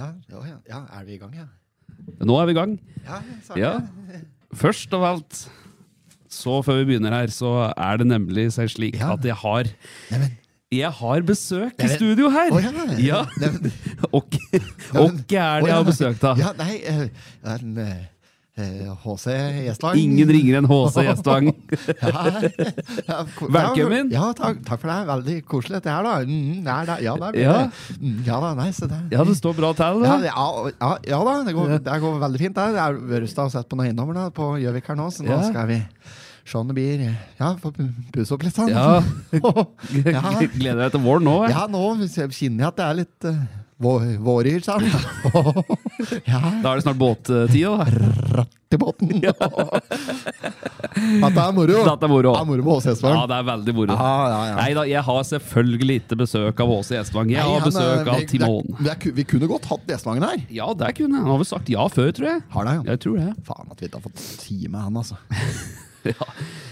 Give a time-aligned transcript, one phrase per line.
[0.00, 0.82] Ja, ja, ja.
[0.98, 1.48] er vi i gang, ja?
[2.24, 2.76] Nå er vi i gang.
[3.06, 3.22] Ja,
[3.58, 3.72] Ja.
[4.60, 5.44] Først av alt,
[6.30, 9.12] så før vi begynner her, så er det nemlig seg slik Ja.
[9.14, 9.68] at jeg har
[10.10, 10.32] Neimen,
[10.72, 12.50] Jeg har besøk i studio her!
[12.54, 12.70] Oh, ja.
[12.98, 13.20] Ja.
[14.14, 16.38] Og hvem er det jeg har besøk av?
[16.38, 17.06] Ja, nei, uh,
[17.42, 18.04] er en eh, eh,
[19.04, 19.26] HC
[19.66, 19.98] Gjestvang.
[20.00, 21.50] Ingen ringer enn HC Gjestvang.
[23.58, 24.10] Velkommen.
[24.14, 24.98] Ja, takk, takk for det.
[25.10, 26.14] Veldig koselig dette her, da.
[26.26, 27.56] Mm, nei, da ja, da, Ja.
[27.98, 30.48] Mm, ja da, så det Ja, det står bra til, ja, det- ja,
[30.80, 32.54] ja, ja da, det går, det går veldig fint.
[32.54, 32.74] Der.
[32.74, 35.66] Jeg har vært og sett på noen eiendommer på Gjøvik her nå, så nå skal
[35.70, 35.82] vi
[36.50, 38.68] se om det blir Ja, få pu- pusse opp litt sånn.
[38.68, 39.02] Ja.
[40.10, 40.20] Ja.
[40.58, 41.36] Gleder deg til våren nå?
[41.46, 41.54] jeg.
[41.54, 41.82] Ja, nå
[42.30, 43.36] kjenner jeg at det er litt uh,
[43.80, 44.84] våryr, han.
[46.28, 47.86] ja, Da er det snart båttid, da.
[48.70, 49.08] i båten.
[49.20, 49.32] Dette
[51.34, 51.78] det er moro.
[51.88, 52.32] Dette er moro.
[52.34, 53.92] Det er moro med HC Ja, det er veldig moro.
[53.96, 54.54] Ja, ja, ja.
[54.60, 57.26] Nei da, jeg har selvfølgelig ikke besøk av HC Gjestvang.
[57.34, 58.64] Jeg Nei, har besøk han, av Timon.
[58.68, 60.38] det er- det er Vi kunne godt hatt Gjestvangen her.
[60.54, 61.24] Ja, det kunne han.
[61.26, 62.40] Han har vel sagt ja før, tror jeg.
[62.54, 62.82] Har det, ja.
[62.94, 63.30] Jeg tror det.
[63.48, 65.16] Faen at vi ikke har fått time med han, altså.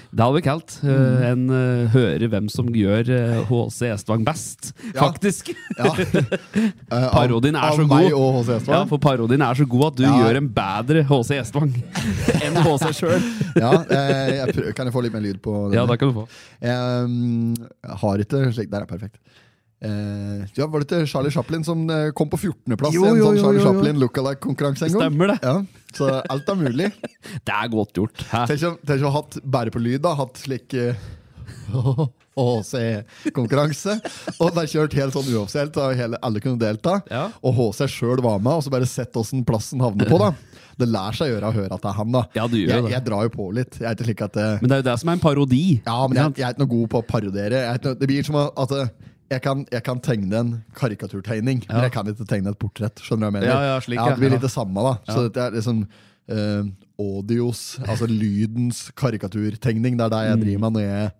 [0.08, 0.72] Det hadde vi kalt.
[0.88, 3.10] Eh, en uh, hører hvem som gjør
[3.44, 5.02] HC HC Estvang best, Ja.
[5.04, 5.50] faktisk.
[5.76, 5.92] Ja.
[6.88, 8.14] Eh, av- Parodien er av så meg god.
[8.16, 10.14] og HC Ja, for parodien er så god at du Ja.
[10.22, 11.74] gjør en bedre HC Estvang
[12.46, 13.26] enn HC sjøl.
[13.60, 15.76] Ja, eh, jeg prøver, kan jeg få litt mer lyd på den?
[15.76, 16.24] Ja, det kan du få.
[16.64, 19.20] Jeg har ikke slik Der er perfekt.
[19.84, 23.38] Eh, ja, Var det ikke Charlie Chaplin som eh, kom på 14.-plass i en sånn
[23.44, 23.62] Charlie.
[23.62, 25.04] Chaplin lookalike-konkurranse en gang?
[25.04, 25.38] Stemmer det.
[25.44, 25.60] Ja,
[25.96, 26.90] så alt er mulig.
[27.46, 28.24] Det er godt gjort.
[28.30, 28.44] Hæ?
[28.50, 30.14] Tenk om tenk om hatt bare på lyd, da.
[30.18, 30.98] Hatt slik eh,
[32.38, 33.96] HC-konkurranse.
[34.38, 37.00] Og bare kjørt helt sånn uoffisielt, hele, alle kunne delta.
[37.10, 37.28] Ja.
[37.42, 40.20] Og HC sjøl var med, og så bare sett åssen plassen havner på.
[40.22, 40.32] da
[40.78, 42.24] Det lar seg gjøre å høre at det er han, da.
[42.38, 42.94] Ja, jeg, det.
[42.94, 43.80] jeg drar jo på litt.
[43.80, 45.62] Jeg er ikke slik at det, Men det er jo det som er en parodi.
[45.82, 47.64] Ja, men jeg, jeg er ikke noe god på å parodiere.
[47.72, 48.92] Er noe, det blir som at eh,
[49.28, 53.02] jeg kan, jeg kan tegne en karikaturtegning, men jeg kan ikke tegne et portrett.
[53.04, 53.50] Skjønner du hva jeg mener?
[53.50, 54.06] Ja, ja, slik, ja.
[54.14, 54.94] det blir litt det samme, da.
[55.10, 59.98] Så dette er liksom uh, audios, altså lydens karikaturtegning.
[60.00, 61.12] Det er det jeg driver med når jeg,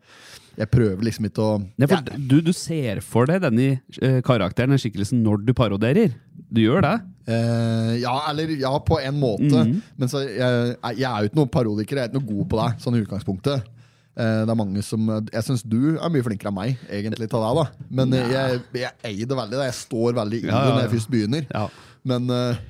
[0.63, 4.73] jeg prøver liksom ikke å Nei, for du, du ser for deg denne eh, karakteren,
[4.75, 6.17] den skikkelsen, når du paroderer.
[6.49, 6.97] Du gjør det?
[7.29, 9.53] Uh, ja, eller ja, på en måte.
[9.53, 9.81] Mhm.
[10.01, 12.63] Men så, jeg, jeg er jo ikke noen parodiker, jeg er ikke noe god på
[12.63, 13.75] det, sånn i utgangspunktet.
[14.19, 17.39] Eh, det er mange som Jeg syns du er mye flinkere enn meg, egentlig, til
[17.45, 17.53] det.
[17.61, 17.67] da
[18.01, 19.61] Men eh, jeg, jeg eier det veldig.
[19.61, 19.69] Da.
[19.69, 21.47] Jeg står veldig i Ja, ja, det når jeg først begynner.
[21.55, 21.67] Ja.
[22.09, 22.65] Men eh,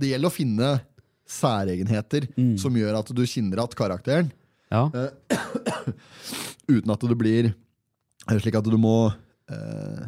[0.00, 0.70] det gjelder å finne
[1.30, 2.54] særegenheter Mm.
[2.58, 4.30] som gjør at du kjenner igjen karakteren,
[4.70, 4.86] ja.
[6.74, 7.50] uten at det blir
[8.38, 10.02] slik at du må uh,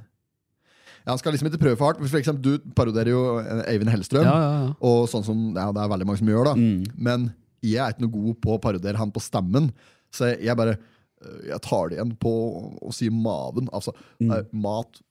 [1.02, 2.02] ja, Han skal liksom ikke prøve for hardt.
[2.06, 3.22] For eksempel, du parodierer jo
[3.66, 4.26] Eivind Hellstrøm.
[4.26, 4.74] Ja, ja, ja.
[4.86, 6.54] Og sånn som ja, det er veldig mange som gjør, da.
[6.58, 6.84] Mm.
[6.94, 7.30] Men
[7.62, 9.70] jeg er ikke noe god på å parodiere han på stemmen.
[10.12, 12.32] Så jeg, jeg bare øh, Jeg tar det igjen på
[12.82, 13.68] å si maven.
[13.72, 14.30] Altså Mm.
[14.32, 15.02] eh, mat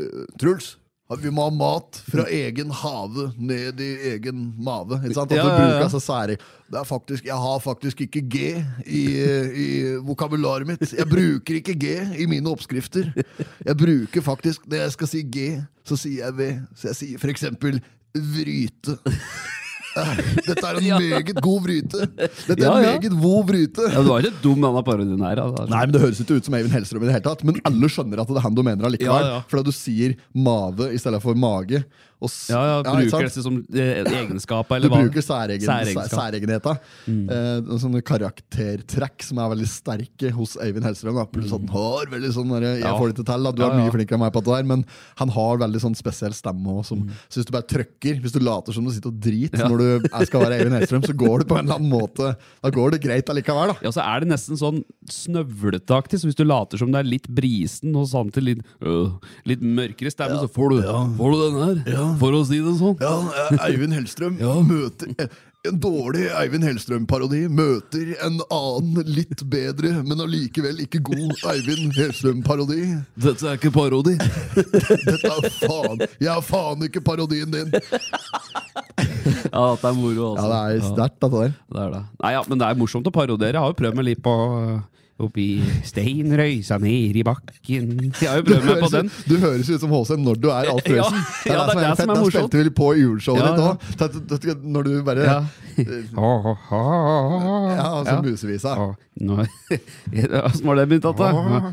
[0.00, 0.76] øh, Truls!
[1.20, 4.96] Vi må ha mat fra egen hage ned i egen mave.
[5.04, 5.32] Ikke sant?
[5.32, 6.00] At Ja, ja, ja.
[6.00, 8.36] sære det er faktisk, Jeg har faktisk ikke G
[8.86, 9.02] i,
[9.54, 9.66] i
[10.02, 10.80] vokabularet mitt.
[10.80, 13.12] Jeg bruker ikke G i mine oppskrifter.
[13.66, 16.48] Jeg bruker faktisk Når jeg skal si G, så sier jeg V.
[16.74, 17.82] Så jeg sier eksempel
[18.14, 18.96] vryte.
[20.46, 20.98] Dette er en Ja.
[20.98, 22.06] meget god vryte.
[22.16, 23.86] Dette er Ja, en meget god vryte.
[23.92, 25.42] ja, Du var ikke dum, denne parodien her.
[25.44, 25.66] Altså.
[25.70, 27.90] Nei, men Det høres ikke ut som Eivind Hellstrøm, i det hele tatt Men alle
[27.92, 29.28] skjønner at det er han du mener allikevel.
[29.28, 29.44] Ja, ja.
[29.50, 31.84] Fordi du sier mave i stedet for mage.
[32.50, 34.16] Ja, ja, Bruker det som egenskaper.
[34.20, 35.00] egenskap, Du eller hva?
[35.04, 36.10] bruker særegen, Særegenskap.
[36.14, 36.78] særegenheter.
[37.08, 41.18] Eh, sånne karaktertrekk som er veldig sterke hos Eivind Hellstrøm.
[41.32, 42.98] Pluss at han har veldig sånn der, Jeg Ja.
[42.98, 43.50] får det ikke til, da.
[43.52, 43.90] du Ja, er mye ja.
[43.92, 44.84] flinkere enn meg på det der, men
[45.16, 46.66] han har veldig sånn spesiell stemme.
[46.66, 49.58] Også, som, Så hvis du bare trykker, hvis du later som du sitter og driter
[49.58, 49.68] Ja.
[49.68, 52.36] når du er- skal være Eivind Hellstrøm, så går det på en eller annen måte
[52.62, 53.68] Da går det greit allikevel.
[53.68, 57.08] da Ja, så er det nesten sånn snøvletaktig, så hvis du later som det er
[57.08, 60.82] litt brisen og samtidig litt, øh, litt mørkere stemme, så får du,
[61.18, 62.94] får du den her, for å si det sånn.
[63.02, 63.16] Ja,
[63.50, 64.38] eh, Eivind Hellstrøm
[64.70, 71.32] møter eh, En dårlig Eivind Hellstrøm-parodi møter en annen, litt bedre, men allikevel ikke god
[71.54, 72.82] Eivind Hellstrøm-parodi.
[73.16, 74.18] Dette er ikke parodi.
[75.08, 77.72] Dette er faen Jeg er faen ikke parodien din!
[79.54, 80.44] Ja, det er moro, altså.
[80.44, 81.54] Ja, det er sterkt, dette der.
[81.72, 82.02] Det er det.
[82.20, 83.56] Nei, ja, men det er morsomt å parodiere.
[83.56, 84.34] Jeg har jo prøvd meg litt på
[85.22, 89.10] Oppi steinrøysa ned i bakken Jeg har jo prøvd meg på den.
[89.30, 91.20] du høres ut som HC når du er Alf Ja, Prøysen.
[91.46, 92.50] ja, det er det som er er morsomt.
[92.50, 93.62] spilte vi på juleshowet Ja, ditt
[94.58, 94.64] òg.
[94.74, 95.38] Når du bare Ja.
[97.74, 98.74] Ja, altså musevisa.
[99.14, 101.28] Åssen var det begynt, Atte?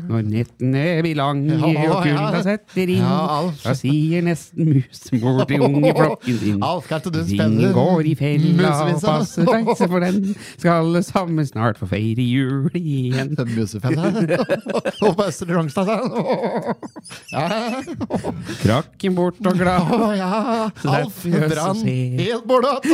[0.08, 5.62] Når- nettene blir lange Ja, og kulda setter inn, Ja, da sier nesten musemor til
[5.66, 6.62] ungeflokken sin.
[6.62, 11.02] Alf, kan ikke du spille går i fella og passer deg, for den skal alle
[11.06, 13.31] sammen snart få feire jul igjen.
[13.38, 14.12] Musefellen.
[14.12, 15.02] Musefellen.
[15.06, 15.88] Og på Østre Rogstad.
[18.62, 19.92] Krakken bort og glad.
[19.92, 20.30] Å ja.
[20.92, 22.76] Alf Brann helt bordet.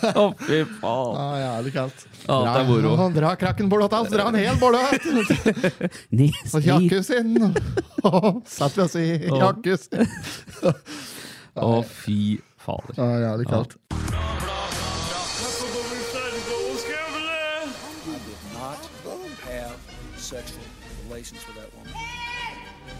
[0.00, 1.16] Å, fy faen.
[1.16, 2.04] Ah, jævlig kaldt.
[2.26, 2.92] Ja, det er moro.
[2.96, 4.10] Dra, dra krakken bordet, Alf.
[4.12, 4.84] Dra han helt bordet.
[6.16, 7.36] Nis, Og jakken sin.
[8.48, 10.06] Satt vi oss i jakken sin.
[11.60, 12.96] Å, fy fader.
[13.00, 13.78] Ja, jævlig kaldt.
[20.30, 20.62] Sexual
[21.08, 21.92] relations with that woman.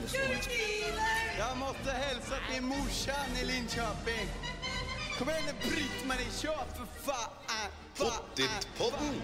[0.03, 0.15] Miss.
[1.39, 4.27] Jag måste hälsa till morsan i Linköping.
[5.19, 7.31] Kom igen nu Britt-Marie, kör för fan!
[7.99, 9.15] Pottitpodden!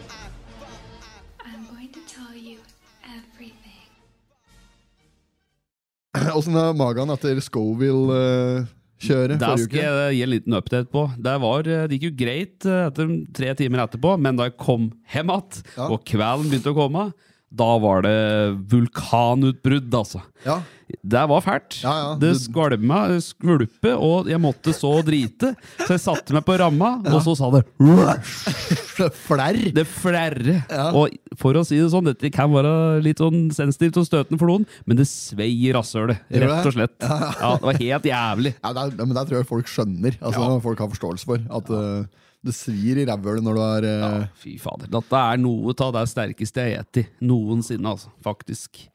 [1.49, 2.59] I'm going to tell you
[3.19, 3.87] everything.
[6.37, 11.07] Åssen er magen etter Scoville-kjøret Der skal jeg gi en liten update på.
[11.19, 14.83] Det, var, det gikk jo greit eh, etter tre timer etterpå, men da jeg kom
[15.13, 15.89] hjem igjen, Ja.
[15.93, 17.05] og kvelden begynte å komme,
[17.57, 18.17] da var det
[18.73, 20.21] vulkanutbrudd, altså.
[20.45, 20.61] Ja.
[21.03, 21.79] Det var fælt.
[21.83, 22.11] Ja, ja.
[22.21, 25.53] Det skvalma, skvulpe, og jeg måtte så drite.
[25.81, 27.65] Så jeg satte meg på ramma, og så sa det
[29.17, 29.59] Flerr.
[29.77, 30.61] Det flerre.
[30.95, 34.51] Og for å si det sånn, dette kan være litt sånn sensitivt og støtende for
[34.53, 36.23] noen, men det svei i rasshølet.
[36.31, 36.95] Rett og slett.
[37.03, 38.55] Ja, det var helt jævlig.
[38.61, 40.21] Ja, det er, men det tror jeg folk skjønner.
[40.21, 40.47] Altså.
[40.65, 41.43] Folk har forståelse for.
[41.59, 44.11] At eh, det svir i rævhølet når du er eh, Ja,
[44.41, 44.91] fy fader.
[44.93, 48.13] Dette er noe av det sterkeste jeg har spist noensinne, altså.
[48.25, 48.87] Faktisk.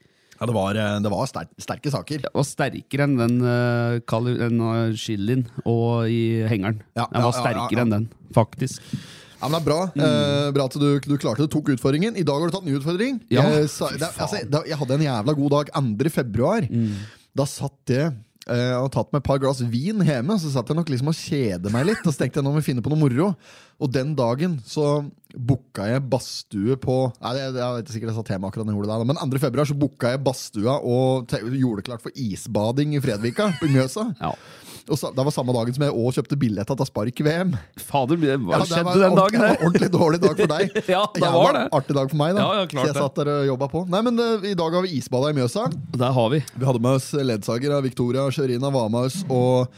[0.41, 2.21] Ja, det var, eh, det var sterke, sterke saker.
[2.25, 6.81] Det var sterkere enn den, uh, den uh, chilien og i hengeren.
[6.97, 7.85] Ja, den var sterkere ja, ja.
[7.85, 8.81] enn den, faktisk.
[9.41, 12.17] Ja, men det er Bra eh, Bra at du, du klarte det, tok utfordringen.
[12.17, 13.17] I dag har du tatt ny utfordring.
[13.33, 16.11] Ja, jeg, sa, det, altså, da, jeg hadde en jævla god dag 2.
[16.13, 16.67] februar.
[17.37, 20.37] Da satt jeg eh, og tatt meg et par glass vin hjemme.
[20.41, 22.01] Så satt jeg nok liksom og kjede meg litt.
[22.05, 23.31] Og så tenkte jeg nå må vi finne på noe moro.
[23.81, 25.01] Og den dagen så
[25.31, 28.67] booka jeg badstue på Nei, det, det, Jeg vet ikke sikkert jeg sa tema akkurat
[28.67, 29.39] når jeg det, men 2.
[29.41, 34.09] februar så booka jeg badstua og gjorde det klart for isbading i Fredvika, på Mjøsa.
[34.19, 34.33] Ja.
[34.89, 37.53] Og så, Det var samme dagen som jeg òg kjøpte billett til Spark-VM.
[37.79, 40.75] Fader, hva Ja, det skjedde var den dagen det var Ordentlig dårlig dag for deg.
[40.95, 41.63] Ja, det Jævla var det.
[41.79, 42.47] Artig dag for meg, da.
[42.57, 43.85] Ja, så jeg satt der og jobba på.
[43.93, 45.69] Nei, men eh, I dag har vi isbada i Mjøsa.
[45.95, 46.41] Der har vi.
[46.57, 49.71] Vi hadde med oss ledsager av Victoria og Sherina var med oss og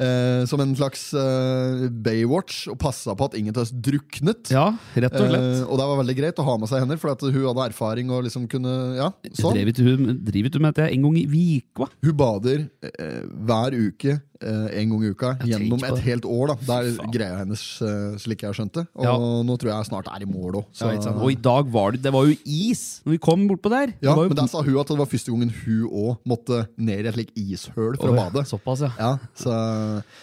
[0.00, 4.52] eh, som en slags eh, Baywatch og passa på at ingen av oss druknet.
[4.54, 5.46] Ja, rett og slett.
[5.58, 7.68] Eh, og det var veldig greit å ha med seg hender, for at hun hadde
[7.68, 9.56] erfaring og liksom kunne Ja, sånn.
[9.58, 11.88] Driver du med dette en gang i uka?
[12.04, 16.52] Hun bader eh, hver uke eh, en gang i uka gjennom et helt år.
[16.52, 17.12] da Det er Faen.
[17.14, 18.86] greia hennes, uh, slik jeg har skjønt det.
[18.96, 19.16] Og Ja.
[19.18, 20.64] nå tror jeg jeg snart er i mål òg.
[20.80, 23.94] Ja, og i dag var det Det var jo is når vi kom bortpå der.
[24.02, 27.08] Ja, men der sa hun at det var første gangen hun òg måtte ned i
[27.08, 28.44] et slikt ishøl for Å, å bade.
[28.46, 28.90] Såpass, ja.
[28.98, 29.50] Ja, så,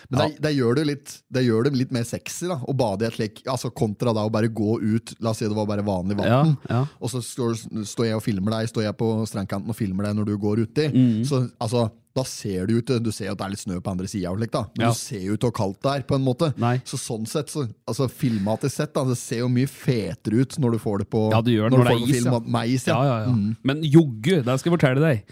[0.09, 0.27] men Ja.
[0.29, 3.07] Det, det, gjør det, litt, det gjør det litt mer sexy da å bade i
[3.07, 5.83] et like altså kontra da å bare gå ut La oss si det var bare
[5.85, 6.57] vanlig vann.
[6.69, 6.85] ja.
[7.01, 7.55] Og så står,
[7.85, 10.59] står jeg og filmer deg Står jeg på strandkanten og filmer deg når du går
[10.65, 10.87] uti.
[10.93, 11.25] Mm.
[11.25, 14.07] Så altså da ser du ut Du ser at det er litt snø på andre
[14.09, 14.49] sida, men
[14.81, 14.89] Ja.
[14.89, 16.01] du ser jo ikke hvor kaldt det er.
[16.09, 16.77] på en måte Nei.
[16.83, 20.71] Så sånn sett, så, altså filmatisk sett, da, det ser jo mye fetere ut når
[20.71, 22.39] du får det på Ja, det når når det er is, film ja.
[22.39, 22.87] med is.
[22.87, 23.25] Ja.
[23.29, 23.55] Mm.
[23.63, 25.23] Men joggu, det skal jeg fortelle deg.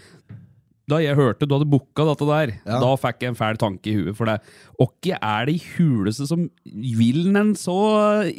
[0.88, 2.78] Da jeg hørte du hadde booka dette der, Ja.
[2.80, 4.16] da fikk jeg en fæl tanke i huet.
[4.16, 4.38] For det
[4.80, 7.76] Åkke er det huleste som vil en så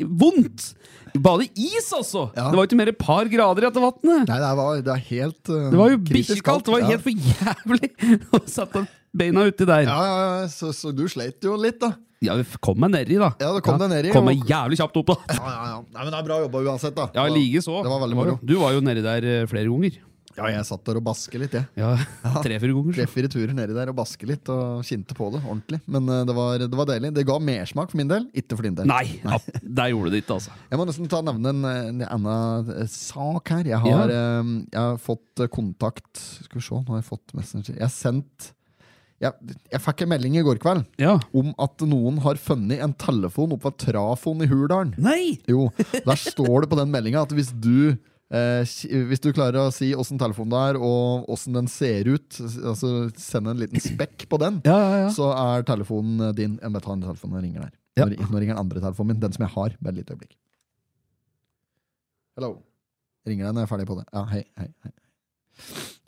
[0.01, 0.74] vondt?
[1.13, 2.30] Bade i is, altså!
[2.36, 2.50] Ja.
[2.50, 4.30] Det var jo ikke mer et par grader i dette vannet.
[4.30, 6.66] Nei, det, var, det er helt uh, Det var jo bikkjekaldt!
[6.66, 6.92] Det var ja.
[6.94, 7.90] helt for jævlig
[8.38, 8.86] å sette
[9.19, 9.88] beina uti der.
[9.90, 11.95] Ja, ja, ja, så, så du sleit jo litt, da.
[12.23, 13.31] Ja, vi kom meg nedi, da.
[13.40, 15.38] Ja, det kom deg nedi, Kom meg jævlig kjapt opp, da.
[15.38, 15.80] Ja, ja, ja.
[15.88, 17.07] Nei, men Det er bra jobba uansett, da.
[17.16, 17.80] Ja, like så.
[17.85, 18.35] Det var veldig moro.
[18.44, 20.02] Du var jo nedi der eh, flere ganger.
[20.40, 21.68] Ja, jeg satt der og baske litt, jeg.
[21.80, 21.92] Ja,
[22.46, 22.96] Tre-fire ganger.
[23.02, 25.81] Tre-fire turer nedi der og baske litt og kjente på det ordentlig.
[25.92, 27.12] Men uh, det var, det var deilig.
[27.18, 28.88] Det ga mersmak for min del, ikke for din del.
[28.90, 30.56] Nei, ja, der gjorde det ikke, altså.
[30.72, 33.68] Jeg må nesten ta nevne en, en annen eh, sak her.
[33.74, 37.76] Jeg har, eh, jeg har fått kontakt Skal vi se, nå har jeg fått Messenger.
[37.78, 38.54] Jeg har sendt
[39.19, 39.36] jeg,
[39.74, 41.18] jeg fikk en melding i går kveld Ja.
[41.36, 44.94] om at noen har funnet en telefon oppe ved Trafon i Hurdalen.
[44.96, 45.34] Nei!
[45.50, 47.98] Jo, der står det på den meldinga at hvis du
[48.31, 48.62] eh,
[49.09, 53.09] hvis du klarer å si åssen telefonen det er, og åssen den ser ut, altså
[53.19, 55.09] send en liten spekk på den, Ja, ja, ja.
[55.16, 57.76] så er telefonen din Jeg må ta den telefonen og ringer der.
[58.00, 59.74] Nå, nå ringer den andre telefonen min, den som jeg har.
[59.81, 60.36] Bare et lite øyeblikk.
[62.40, 62.54] Hello.
[63.28, 64.06] Ringer deg når jeg er ferdig på det.
[64.16, 64.94] Ja, hei, hei, hei.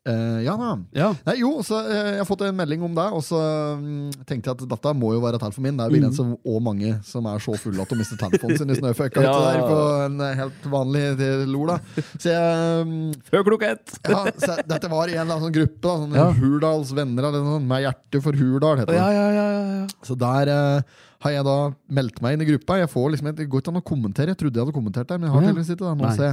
[0.01, 0.69] Eh, ja da.
[0.97, 1.07] ja.
[1.27, 3.37] Nei, jo, så uh, jeg har fått en melding om det, og så
[3.77, 5.77] um, tenkte jeg at dette må jo være telefonen min.
[5.77, 6.31] Det er vel Mm.
[6.49, 9.35] og mange som er så fulle at de mister telefonen sin i snøføkka Ja.
[9.45, 9.77] der på
[10.07, 11.03] en eh, helt vanlig
[11.51, 12.03] lor, da.
[12.17, 12.95] Så jeg um,
[13.29, 13.93] Før klokka ett!
[14.09, 16.27] ja, så Dette var i en sånn gruppe, da, sånn Ja.
[16.41, 18.99] Hurdals venner, eller noe sånt, med hjerte for Hurdal, heter det.
[18.99, 19.87] Ja, ja, ja, ja, ja.
[20.09, 21.55] Så der eh, har jeg da
[21.93, 22.79] meldt meg inn i gruppa.
[22.81, 24.33] Jeg får liksom, det går ikke an å kommentere.
[24.33, 26.31] Jeg trodde jeg hadde kommentert der, men jeg har tydeligvis ikke det.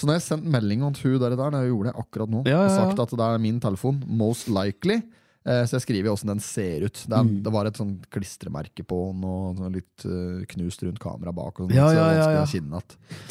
[0.00, 2.44] Så nå har jeg sendt melding til hun der, der jeg gjorde det akkurat nå,
[2.46, 5.00] og sagt at det er min telefon, most likely.
[5.46, 6.92] Eh, Så jeg skriver jo åssen den ser ut.
[7.08, 7.42] Det, er, Mm.
[7.42, 11.60] det var et sånn klistremerke på den, og sånn litt eh, knust rundt kamera bak.
[11.60, 12.44] Og sånt, Ja, ja, ja, ja.
[12.44, 12.82] Så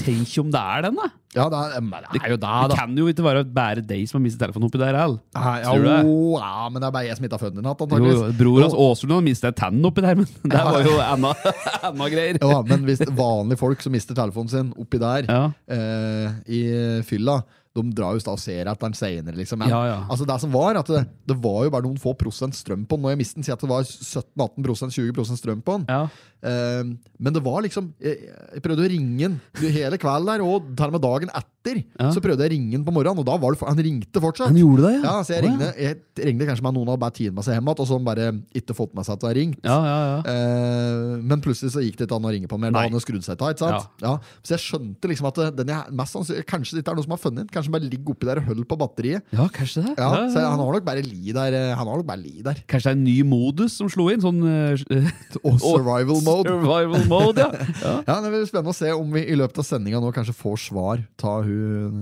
[0.02, 1.10] Tenk om det er den, da!
[1.38, 4.08] Ja, det er, men det er jo det, Det kan jo ikke være bare deg
[4.10, 5.20] som har mistet telefonen oppi der heller.
[5.38, 8.34] Nei, ja, jo, ja, men det er bare jeg som ikke har funnet den igjen,
[8.40, 11.36] Bror hans Åsrud har mistet en oppi der, men det var jo enda,
[11.92, 12.42] enda greier.
[12.42, 15.30] Ja, men hvis vanlige folk som mister telefonen sin oppi der
[15.70, 16.64] eh, i
[17.06, 17.44] fylla,
[17.78, 19.38] de drar jo og ser etter den senere.
[19.38, 19.60] Liksom.
[19.62, 20.00] Men, Ja, ja.
[20.10, 22.98] Altså det som var, at det, det var jo bare noen få prosent strøm på
[22.98, 23.06] den.
[23.06, 25.86] Når jeg mistet den, si at det var 17-18 prosent, 20 prosent strøm på den.
[25.90, 26.08] Ja.
[26.40, 30.70] Uh, men det var liksom Jeg, jeg prøvde å ringe den hele kvelden der, og
[30.72, 31.82] til og med dagen etter.
[32.16, 34.48] Så prøvde jeg å ringe den på morgenen, og da var det, han ringte fortsatt.
[34.48, 37.16] Han gjorde det, Ja, så jeg Å, ringte, jeg ringde, kanskje med noen av bare
[37.18, 39.30] tid med seg hjem igjen, og så han bare ikke fått med seg at det
[39.30, 39.60] har ringt.
[39.68, 40.22] Ja, ja, ja.
[40.32, 42.72] Eh, men plutselig så gikk det ikke an å ringe på mer.
[42.72, 44.32] Da hadde han skrudd seg av.
[44.40, 47.14] Så jeg skjønte liksom at den jeg, mest sannsynlig, Kanskje det ikke er noe som
[47.18, 47.52] har funnet den.
[47.60, 49.26] Kanskje bare ligger oppi der og holder på batteriet.
[49.36, 49.94] Ja, kanskje det.
[50.00, 51.54] Ja, Ja, Så han har nok bare li der.
[51.60, 52.64] eh, Han har nok bare li der.
[52.72, 54.24] Kanskje det er en ny modus som slo inn?
[54.24, 55.12] Sånn uh,
[55.44, 56.48] Og survival mode.
[56.50, 57.52] Survival mode, ja.
[57.86, 57.94] ja.
[58.08, 60.58] Ja, Det blir spennende å se om vi i løpet av sendinga nå kanskje får
[60.70, 61.04] svar.
[61.20, 62.00] Ta hun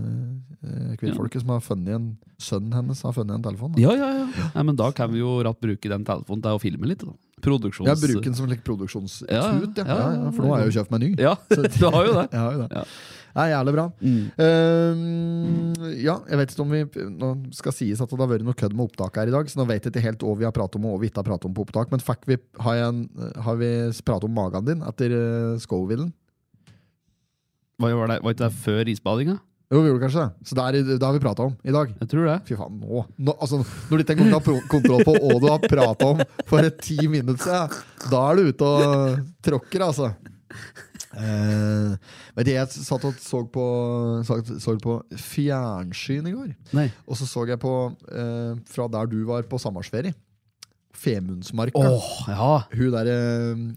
[0.64, 3.72] uh, kvinnfolket som har funnet en Sønnen hennes har funnet en telefon.
[3.74, 3.82] Da.
[3.82, 4.50] Ja, ja, ja.
[4.54, 7.02] Nei, men da kan vi jo ratt bruke den telefonen til å filme litt.
[7.02, 7.16] Da.
[7.44, 7.86] Produksjons...
[7.86, 10.94] Ja, bruken som like, produksjonstut, ja, Ja, ja, ja, For nå har jeg jo kjøpt
[10.96, 11.10] meg ny.
[11.22, 11.36] Ja,
[11.78, 12.26] du har jo det.
[12.34, 12.70] Jeg har jo det.
[12.74, 12.84] Ja.
[13.38, 13.84] Det er jævlig bra.
[14.02, 14.22] Mm.
[14.42, 16.80] Ehm, ja, jeg vet ikke om vi
[17.20, 19.60] Nå skal sies at det har vært noe kødd med opptak her i dag, så
[19.60, 21.28] nå vet jeg ikke helt hva vi har pratet om og hva vi ikke har
[21.28, 21.92] pratet om på opptak.
[21.94, 23.04] Men fuck, vi, har, en,
[23.46, 23.70] har vi
[24.02, 26.10] pratet om magen din etter uh, Scovillen?
[27.78, 28.18] Hva var det?
[28.26, 29.38] Var ikke det før isbadinga?
[29.68, 30.48] Jo, vi gjorde kanskje det.
[30.48, 31.90] Så det, er, det har vi prata om i dag.
[32.00, 32.38] Jeg tror det.
[32.48, 35.66] Fy faen, nå, nå altså, Når du ikke engang har kontroll på hva du har
[35.66, 40.14] prata om for et ti minutter siden, da er du ute og tråkker, altså.
[41.18, 41.98] Uh,
[42.38, 43.66] vet du, jeg satt og så på,
[44.28, 46.56] så, så på fjernsyn i går.
[46.78, 46.88] Nei.
[47.04, 50.16] Og så så jeg på uh, fra der du var på sommerferie.
[50.98, 51.78] Femundsmarka.
[51.78, 52.52] Oh, ja.
[52.72, 53.20] Hun derre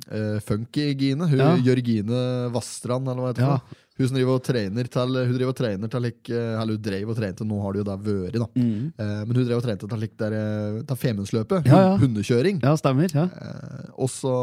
[0.06, 1.26] uh, funky-Gine.
[1.28, 1.52] Hun Ja.
[1.72, 3.48] Jørgine Vastrand, eller hva heter.
[3.48, 3.58] Ja.
[3.58, 3.80] noe.
[4.00, 7.10] Hun som driver og trener til Hun driver og trener til like, Eller hun drev
[7.12, 8.46] og trente, nå har det jo da vært, da.
[8.56, 8.86] Mm.
[8.96, 11.68] Eh, men hun drev og trente til like, der, eh, til Femundsløpet.
[11.68, 11.98] Ja, ja.
[12.00, 12.62] Hundekjøring.
[12.64, 13.12] ja, stemmer.
[13.14, 13.26] Ja.
[13.28, 14.36] Eh, og så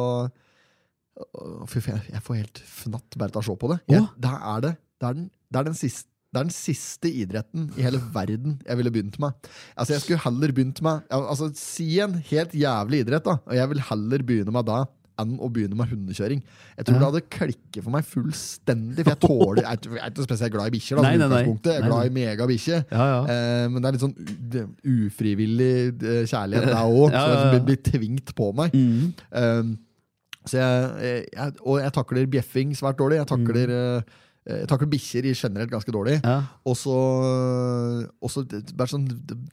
[1.72, 3.80] Fy faen, jeg, får helt fnatt bare til å se på det.
[3.90, 7.10] Jeg, det, er det, det, er den, det, er den siste, det er den siste
[7.10, 9.50] idretten i hele verden jeg ville begynt med.
[9.74, 13.40] Altså Jeg skulle heller begynt med altså Si en helt jævlig idrett, da.
[13.42, 14.84] Og jeg vil heller begynne med det
[15.22, 16.44] enn å begynne med hundekjøring.
[16.78, 17.00] Jeg tror Ja.
[17.00, 19.04] det hadde klikket for meg fullstendig.
[19.04, 20.98] For jeg tåler Jeg er ikke- spesielt glad i bikkjer.
[20.98, 21.06] som.
[21.06, 22.86] Jeg er glad i megabikkjer.
[22.92, 23.22] Ja, ja.
[23.26, 27.12] Eh, men det er litt sånn ufrivillig eh, kjærlighet, det òg.
[27.18, 28.72] Ja, ja, det blir, tvingt på meg.
[28.74, 29.14] Mm.
[29.32, 29.76] Eh,
[30.48, 33.18] så jeg, jeg, og jeg takler bjeffing svært dårlig.
[33.20, 34.04] Jeg takler, mm.
[34.48, 36.22] jeg takler bikkjer i generelt ganske dårlig.
[36.24, 36.44] Ja.
[36.66, 36.96] Og så
[38.88, 39.08] sånn,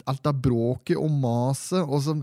[0.06, 1.82] Alt det bråket og maset.
[1.82, 2.14] Og så,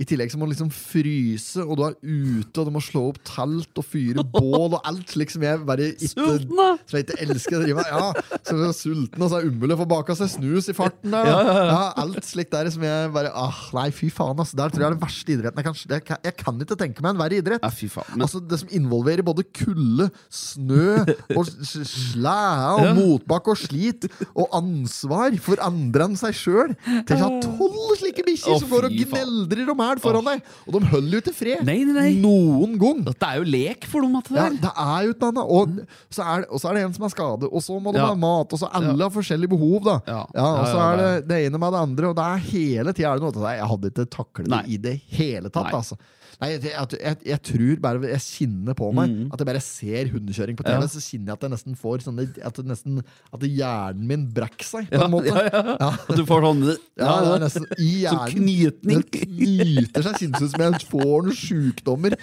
[0.00, 3.02] I tillegg så må du liksom fryse, og du er ute, og du må slå
[3.10, 7.18] opp telt og fyre bål og alt slik som jeg bare ikke som jeg ikke
[7.26, 7.90] elsker å drive med.
[7.90, 10.76] Ja, så er sulten, og så er det umulig å få baka seg snus i
[10.76, 11.12] farten.
[11.12, 11.28] Der.
[11.28, 14.56] Ja, alt slikt der som jeg bare ah, Nei, fy faen, altså.
[14.58, 15.60] Der tror jeg er den verste idretten.
[15.60, 17.64] Jeg kan, jeg, kan, jeg kan ikke tenke meg en verre idrett.
[17.64, 18.08] Ja, fy faen.
[18.14, 21.02] Men, Altså Det som involverer både kulde, snø,
[21.36, 22.36] og slæ
[22.78, 26.74] og motbakke og slit, og ansvar for andre enn seg sjøl.
[27.08, 30.42] Tenk å ha tolv slike bikkjer oh, som går og gneldrer om hæl foran deg!
[30.66, 31.64] Og de holder jo til fred!
[31.66, 32.12] Nei, nei, nei.
[32.22, 33.02] Noen gang!
[33.10, 35.42] dette er jo lek for dem, at det Ja, det er jo annet.
[35.50, 38.00] Og så er, og så er det en som er skadet, og så må de
[38.00, 38.06] Ja.
[38.12, 38.52] ha mat.
[38.52, 39.84] Og så alle har forskjellige behov.
[39.84, 40.22] da Ja.
[40.34, 43.32] Og så er det det ene med det andre, og det er hele tida noe
[43.32, 43.56] til det.
[43.58, 45.72] Jeg hadde ikke taklet det i det hele tatt.
[45.74, 45.96] Altså.
[46.40, 49.26] Nei, jeg, jeg, jeg, jeg tror bare Jeg kjenner på meg Mm.
[49.34, 50.86] at jeg bare ser hundekjøring på TV, Ja.
[50.88, 54.88] så kjenner jeg at jeg nesten får sånne At, nesten, at hjernen min brekker seg,
[54.88, 55.34] på en måte.
[55.34, 55.90] ja.
[56.00, 56.62] At du får sånn
[56.96, 58.32] Ja, det er nesten i Som hjernen.
[58.40, 59.04] knytning.
[59.04, 60.18] Det knyter seg.
[60.24, 62.16] Kjennes ut som jeg får noen sjukdommer.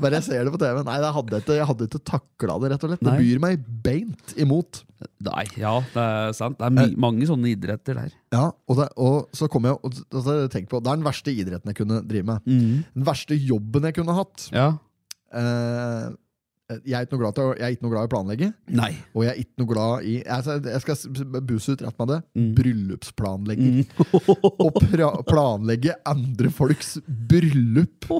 [0.00, 0.82] Bare jeg ser det på TV.
[0.88, 3.04] Nei, jeg hadde ikke, jeg hadde ikke takla det, rett og slett.
[3.04, 4.82] Det byr meg beint imot.
[5.28, 6.58] Nei, ja, det er sant.
[6.58, 8.14] Det er my mange sånne idretter der.
[8.34, 11.70] Ja, og, det, og så kom jeg og, har på Det er den verste idretten
[11.70, 12.48] jeg kunne drive med.
[12.48, 12.80] Mm.
[12.96, 14.48] Den verste jobben jeg kunne hatt.
[14.54, 14.72] Ja.
[15.38, 16.08] Eh,
[16.68, 18.48] jeg, er ikke noe glad til, jeg er ikke noe glad i å planlegge.
[18.76, 18.90] Nei.
[19.16, 22.18] Og jeg er ikke noe glad i Jeg, jeg skal buse ut rett med det.
[22.36, 22.48] Mm.
[22.58, 23.78] Bryllupsplanlegging.
[24.66, 28.10] Å pra planlegge andre folks bryllup.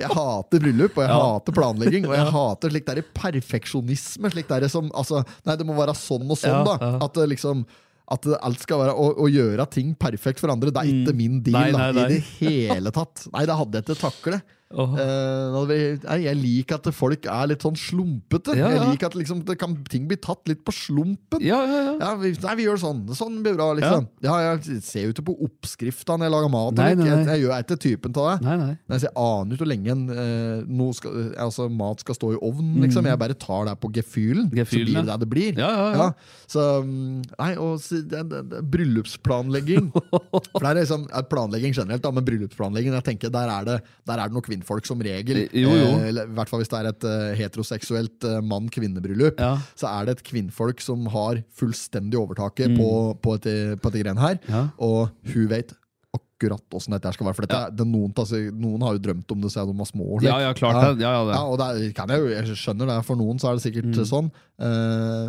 [0.00, 1.18] Jeg hater bryllup, og jeg Ja.
[1.26, 2.08] hater planlegging.
[2.08, 4.32] Og jeg hater slik der perfeksjonisme.
[4.32, 6.78] Slik der som, altså, nei, det må være sånn og sånn, Ja, da.
[6.80, 6.98] ja.
[7.04, 7.66] At liksom
[8.08, 10.70] at alt skal være å, å gjøre ting perfekt for andre.
[10.72, 11.72] Det er ikke min deal Mm.
[11.76, 12.04] Nei, nei, nei.
[12.08, 13.26] i det hele tatt.
[13.34, 14.38] Nei, det hadde jeg ikke takle.
[14.68, 18.56] Nei, jeg liker at folk er litt sånn slumpete.
[18.58, 21.40] Ja, Jeg liker at liksom, kan, ting blir tatt litt på slumpen.
[21.44, 21.94] Ja, ja, ja.
[22.02, 23.04] Ja, vi, nei, vi gjør sånn.
[23.16, 24.08] Sånn blir bra, liksom.
[24.24, 24.36] Ja.
[24.44, 26.76] jeg ser jo ikke på oppskrifta når jeg lager mat.
[26.80, 27.08] Nei, nei.
[27.08, 28.68] Jeg, jeg gjør ikke typen av det.
[28.98, 32.40] Så jeg aner ikke hvor lenge en, eh, noe skal, altså, mat skal stå i
[32.42, 32.76] ovnen.
[32.84, 33.08] Liksom.
[33.08, 34.84] Jeg bare tar det på gefühlen, så Mm.
[34.88, 35.16] Blir det ja.
[35.16, 35.58] det det blir.
[35.58, 36.08] Ja, ja, ja.
[36.50, 39.90] Så mm, Nei, og så, det, det, det, bryllupsplanlegging.
[40.52, 43.76] For det er liksom eh, Planlegging generelt, da, men bryllupsplanlegging jeg tenker, der er det
[44.08, 45.44] Der er det noen kvinnfolk som regel.
[45.54, 45.88] Jo, jo.
[46.02, 49.38] Eh, I hvert fall hvis det er et eh, heteroseksuelt eh, mann-kvinnebryllup.
[49.40, 49.54] Ja.
[49.78, 52.90] Så er det et kvinnfolk som har fullstendig overtaket på,
[53.22, 53.48] på, et,
[53.82, 54.40] på et greiene her.
[54.46, 54.54] Mm.
[54.54, 54.64] Ja.
[54.82, 55.74] Og hun vet
[56.14, 57.34] akkurat åssen dette skal være.
[57.34, 60.06] For dette, det noen, altså, noen har jo drømt om det siden de var små.
[60.22, 61.02] Ja, ja, klart det.
[61.02, 61.34] Ja, ja, det.
[61.34, 63.00] Ja, og det kan jeg, jo, jeg skjønner det.
[63.08, 64.06] For noen så er det sikkert Mm.
[64.06, 64.30] sånn.
[64.62, 65.26] Eh,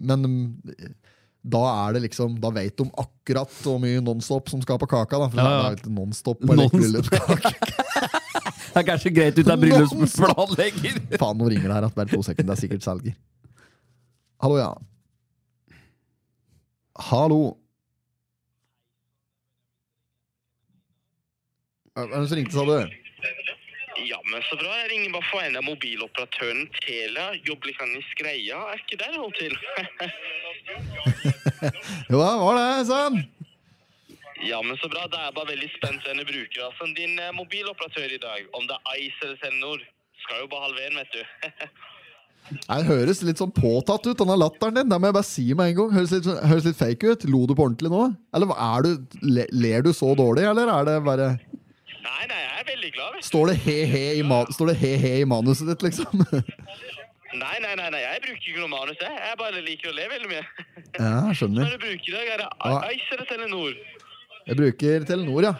[0.00, 0.94] men mm,
[1.50, 5.20] da er det liksom Da vet de akkurat hvor mye Nonstop som skal på kaka.
[5.22, 5.70] Da, for Ja, ja.
[5.70, 7.54] det er jo Nonstop på bryllupskake.
[8.70, 11.00] Det er kanskje greit ut av bryllupsplanlegger.
[11.20, 11.86] Faen, nå ringer det her.
[11.88, 12.52] at Bare to sekunder.
[12.52, 13.16] Det er sikkert selger.
[14.40, 14.70] Hallo, ja.
[17.10, 17.40] Hallo.
[21.98, 22.76] Hvem som ringte, sa du?
[24.06, 24.70] Ja, men så bra.
[24.84, 27.26] Jeg ringer bare for en av mobiloperatøren Telia.
[27.44, 28.62] Jobber litt i skreia.
[28.70, 29.54] Er ikke det det holder til?
[32.10, 33.16] Jo, det var det, sa han.
[34.48, 35.06] Ja, men så bra.
[35.12, 36.94] Da er jeg bare veldig spent denne brukerrasen.
[36.98, 39.82] Din eh, mobiloperatør i dag, om det er Ice eller Telenor,
[40.24, 41.70] skal jo bare halvere den, vet du.
[42.50, 44.88] Den høres litt sånn påtatt ut, denne latteren din.
[44.90, 45.92] Det må jeg bare si med en gang.
[45.98, 47.26] Høres litt, sånn- høres litt fake ut.
[47.30, 48.06] Lo du på ordentlig nå?
[48.34, 51.28] Eller er du, le, ler du så dårlig, eller er det bare
[52.00, 53.28] nei, nei, jeg er veldig glad, vet du.
[53.28, 54.40] Står det he-he i, ma
[54.80, 56.24] he-he i manuset ditt, liksom?
[57.30, 59.18] Nei, nei, nei, nei, jeg bruker ikke noe manus, jeg.
[59.22, 60.44] Jeg bare liker å le veldig mye.
[60.98, 61.62] Ja, skjønner.
[61.68, 62.32] er det du bruker i dag?
[62.32, 63.76] Er det Ice eller Telenor?
[64.50, 65.54] Jeg bruker Telenor, ja.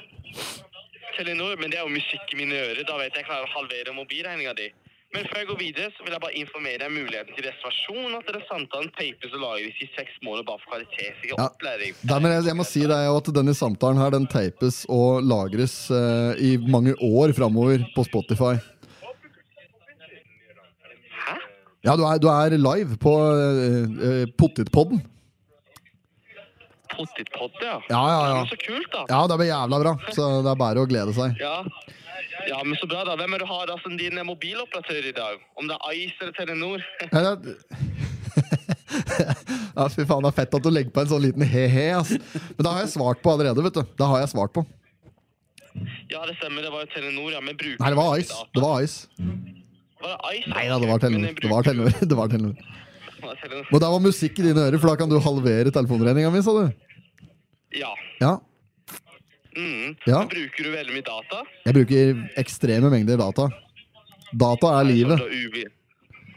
[1.14, 2.80] Telenor, men det er jo musikk i mine ører.
[2.88, 4.70] Da vet jeg jeg klarer å halvere mobilregninga di.
[5.14, 8.12] Men før jeg går videre, så vil jeg bare informere deg om muligheten til reservasjon.
[8.18, 11.46] At dere samtalen tapes og lagres i seks måneder bare for kvalitetssikker Ja.
[11.48, 11.96] opplæring.
[12.06, 16.42] Nei, jeg, jeg må si deg at denne samtalen her, den tapes og lagres eh,
[16.50, 18.54] i mange år framover på Spotify.
[21.26, 21.38] Hæ?
[21.86, 25.02] Ja, du er, du er live på uh, Pottitpodden.
[27.00, 27.76] Pottitpod, ja.
[27.88, 28.34] Ja, ja, ja.
[28.42, 29.02] Men så kult, da.
[29.08, 29.94] Ja, det blir jævla bra.
[30.12, 31.40] Så det er bare å glede seg.
[31.40, 31.56] Ja.
[32.50, 33.16] ja, men så bra, da.
[33.20, 35.40] Hvem er det du har da som din eh, mobiloperatør i dag?
[35.60, 36.84] Om det er Ice eller Telenor?
[37.16, 37.56] Ja, det-
[39.76, 41.88] ja, fy faen, det er fett at du legger på en sånn liten he-he.
[41.98, 42.12] ass.
[42.14, 43.62] Men det har jeg svart på allerede.
[43.66, 44.64] vet du Det har jeg svart på.
[46.10, 46.62] ja, det stemmer.
[46.66, 47.40] Det var jo Telenor, ja.
[47.44, 48.38] Men bruker Nei, det var Ice.
[48.54, 49.06] Det var Ice.
[50.00, 50.52] Var det Ice?
[50.54, 51.34] Nei da, det var Telenor.
[51.42, 51.96] Det var Telenor.
[52.00, 52.54] Det var Telenor.
[53.20, 53.66] Det var Telenor.
[53.70, 56.54] Men det var musikk i dine ører, for da kan du halvere telefonregninga mi, sa
[56.56, 56.70] du.
[57.76, 57.92] Ja.
[58.20, 58.32] Ja.
[59.56, 59.96] Mm.
[60.06, 60.22] Ja.
[60.30, 61.42] Bruker du veldig mye data?
[61.66, 63.48] Jeg bruker ekstreme mengder data.
[64.30, 65.22] Data er livet.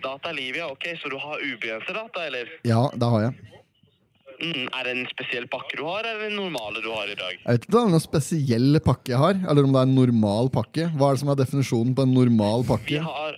[0.04, 0.68] Data er livet, ja.
[0.74, 2.50] Ok, så du har ubegrenset data, eller?
[2.68, 3.50] Ja, det har jeg.
[4.44, 4.66] Mm.
[4.76, 7.38] Er det en spesiell pakke du har, eller er den normale du har i dag?
[7.38, 9.88] Jeg vet ikke om det er noen spesiell pakke jeg har, eller om det er
[9.92, 10.88] en normal pakke.
[10.98, 13.04] Hva er det som er definisjonen på en normal Vi pakke?
[13.06, 13.38] har,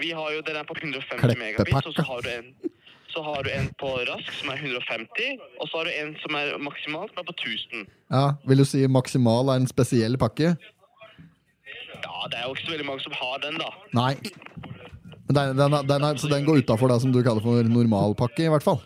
[0.00, 1.38] vi har jo den er på 150 Kleppepakke.
[1.44, 2.48] megabit, og så har du en
[3.12, 6.38] så har du en på rask som er 150, og så har du en som
[6.38, 7.90] er maksimal som er på 1000.
[8.12, 10.54] Ja, Vil du si maksimal er en spesiell pakke?
[12.02, 13.70] Ja, det er jo ikke så veldig mange som har den, da.
[13.96, 14.14] Nei.
[15.32, 18.52] Den, den, den er, så den går utafor det som du kaller for normalpakke, i
[18.52, 18.80] hvert fall?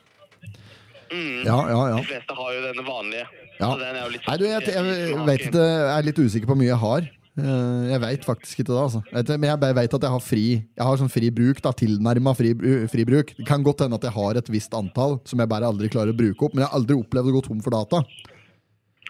[1.12, 1.46] Mm.
[1.46, 1.98] Ja, ja, ja.
[2.00, 3.26] De fleste har jo denne vanlige.
[3.56, 3.70] Ja.
[3.70, 6.18] Så den er jo litt Nei, du, jeg, jeg, jeg vet ikke, jeg er litt
[6.20, 7.06] usikker på hvor mye jeg har.
[7.36, 9.02] Eh, Jeg veit faktisk ikke det, altså.
[9.36, 12.54] Men jeg veit at jeg har fri Jeg har sånn fri bruk, da, tilnærma fri,
[12.88, 13.34] fri bruk.
[13.36, 16.14] Det kan godt hende at jeg har et visst antall som jeg bare aldri klarer
[16.14, 16.54] å bruke opp.
[16.54, 18.00] Men jeg har aldri opplevd å gå tom for data.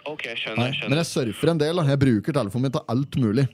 [0.07, 0.91] Ok, skjønner, skjønner.
[0.91, 1.77] Men jeg surfer en del.
[1.77, 3.47] da Jeg bruker telefonen min til alt mulig.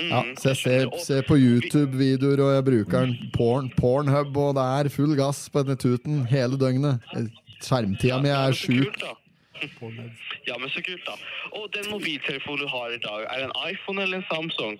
[0.00, 4.54] Ja, Mm, så jeg ser, ser på YouTube-videoer, og jeg bruker den porn, Pornhub, og
[4.56, 6.98] det er full gass på denne tuten hele døgnet.
[7.62, 8.96] Skjermtida mi er sjuk.
[10.46, 11.14] Ja, men så kult, da.
[11.58, 14.76] Og den mobiltelefonen du har i dag, er det en iPhone eller en Samsung?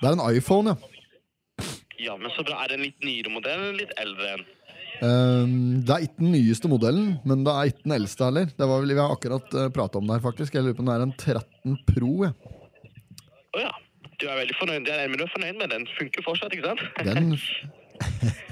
[0.00, 0.92] Det er en iPhone, ja.
[1.96, 2.58] Ja, men så bra.
[2.60, 4.44] Er det en litt nyere modell eller litt eldre en?
[5.06, 8.52] Ehm, det er ikke den nyeste modellen, men det er ikke den eldste heller.
[8.52, 10.54] Det var vel, Vi har akkurat uh, prata om det her, faktisk.
[10.54, 12.12] Jeg lurer på om det er en 13 Pro.
[12.28, 12.32] Ja.
[13.56, 13.72] Oh, ja.
[14.16, 15.82] Du er veldig fornøyd, men du er fornøyd med den?
[15.98, 16.80] Funker fortsatt, ikke sant?
[17.04, 17.36] Den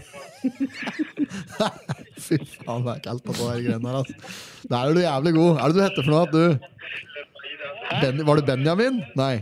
[2.25, 4.15] Fy faen, det er kaldt på de greiene der, altså.
[4.71, 5.51] Der er du jævlig god.
[5.55, 6.27] Hva er det du heter for noe?
[6.33, 6.43] Du
[8.01, 9.03] ben, Var det Benjamin?
[9.19, 9.35] Nei.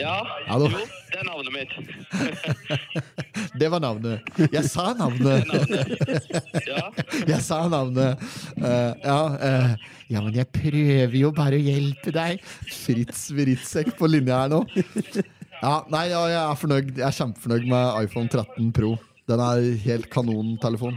[0.00, 0.68] Ja, jo,
[1.12, 1.72] det er navnet mitt.
[3.60, 4.30] Det var navnet.
[4.48, 5.50] Jeg sa navnet.
[6.64, 6.86] Ja,
[7.34, 8.22] Jeg sa navnet.
[8.56, 9.74] Uh, ja, uh,
[10.08, 12.40] ja, men jeg prøver jo bare å hjelpe deg.
[12.72, 14.62] Fritz Vritzek på linja her nå.
[15.60, 16.94] Ja, nei, ja, jeg er fornøyd.
[16.96, 18.96] Jeg er kjempefornøyd med iPhone 13 Pro.
[19.30, 20.96] Den er helt kanontelefon.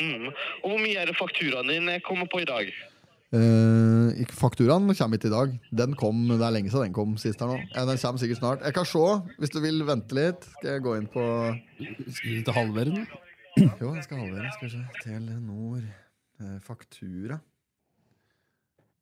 [0.00, 0.30] Mm.
[0.64, 2.70] Og hvor mye er det fakturaen din kommer på i dag?
[3.30, 5.52] Uh, fakturaen kommer ikke i dag.
[5.70, 7.40] Den kom, Det er lenge siden den kom sist.
[7.40, 8.64] her nå ja, Den kommer sikkert snart.
[8.64, 9.04] Jeg kan se,
[9.38, 10.48] hvis du vil vente litt.
[10.58, 11.24] Skal jeg gå inn på
[12.10, 13.06] Skal du til halvverden?
[13.80, 14.50] Jo, jeg skal halvere.
[14.56, 14.82] Skal vi se.
[15.04, 15.78] Telenor
[16.40, 17.38] eh, faktura.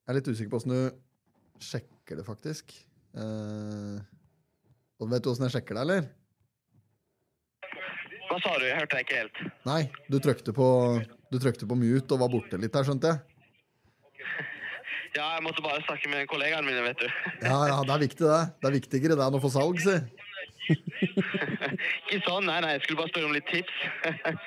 [0.04, 2.72] Jeg er litt usikker på åssen du sjekker det, faktisk.
[3.16, 3.98] Eh,
[4.98, 6.08] og vet du åssen jeg sjekker det, eller?
[8.28, 8.66] Hva sa du?
[8.68, 9.40] Jeg hørte deg ikke helt.
[9.68, 9.80] Nei,
[10.12, 10.68] du trykte på,
[11.32, 13.18] du trykte på mute og var borte litt der, skjønte jeg.
[15.16, 17.06] Ja, jeg måtte bare snakke med kollegaene mine, vet du.
[17.48, 18.40] Ja, ja, det er viktig, det.
[18.60, 19.94] Det er viktigere det enn å få salg, si.
[22.12, 23.78] Ikke sånn, nei, nei, jeg skulle bare spørre om litt tips.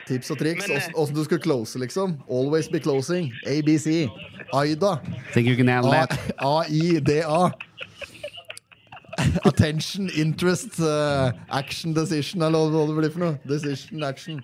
[0.08, 0.68] Tips og triks.
[0.70, 2.14] Eh, åssen- Åssen du skulle close, liksom.
[2.30, 3.32] Always be closing.
[3.50, 4.06] ABC.
[4.54, 4.94] AIDA.
[5.34, 6.14] Think you can handle that?
[6.38, 7.42] A-I-D-A.
[9.50, 13.40] Attention, interest, uh, action, decision, eller hva det blir for noe.
[13.48, 14.42] Decision, action.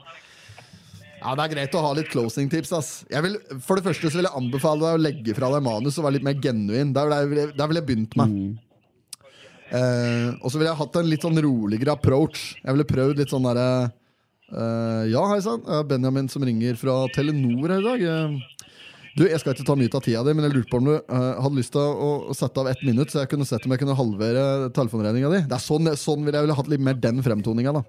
[1.17, 2.71] Ja, Det er greit å ha litt closing-tips.
[2.77, 5.65] ass jeg vil, For det første så vil jeg anbefale deg å legge fra deg
[5.65, 6.93] manus og være litt mer genuin.
[6.93, 8.35] Der ville jeg, vil jeg begynt med.
[9.67, 12.53] Eh, og så ville jeg hatt en litt sånn roligere approach.
[12.61, 13.69] Jeg ville prøvd litt sånn derre
[14.53, 15.65] uh, Ja, hei sann.
[15.89, 18.05] Benjamin som ringer fra Telenor her i dag.
[18.13, 18.69] Eh,
[19.17, 20.95] du, Jeg skal ikke ta mye av tida di, men jeg lurte på om du
[20.95, 23.73] uh, hadde lyst til å, å sette av ett minutt, så jeg kunne sett om
[23.73, 24.43] jeg kunne halvere
[24.77, 25.39] telefonregninga di.
[25.49, 27.73] Det er sånn, sånn ville jeg ville hatt litt mer den fremtoninga.
[27.79, 27.83] da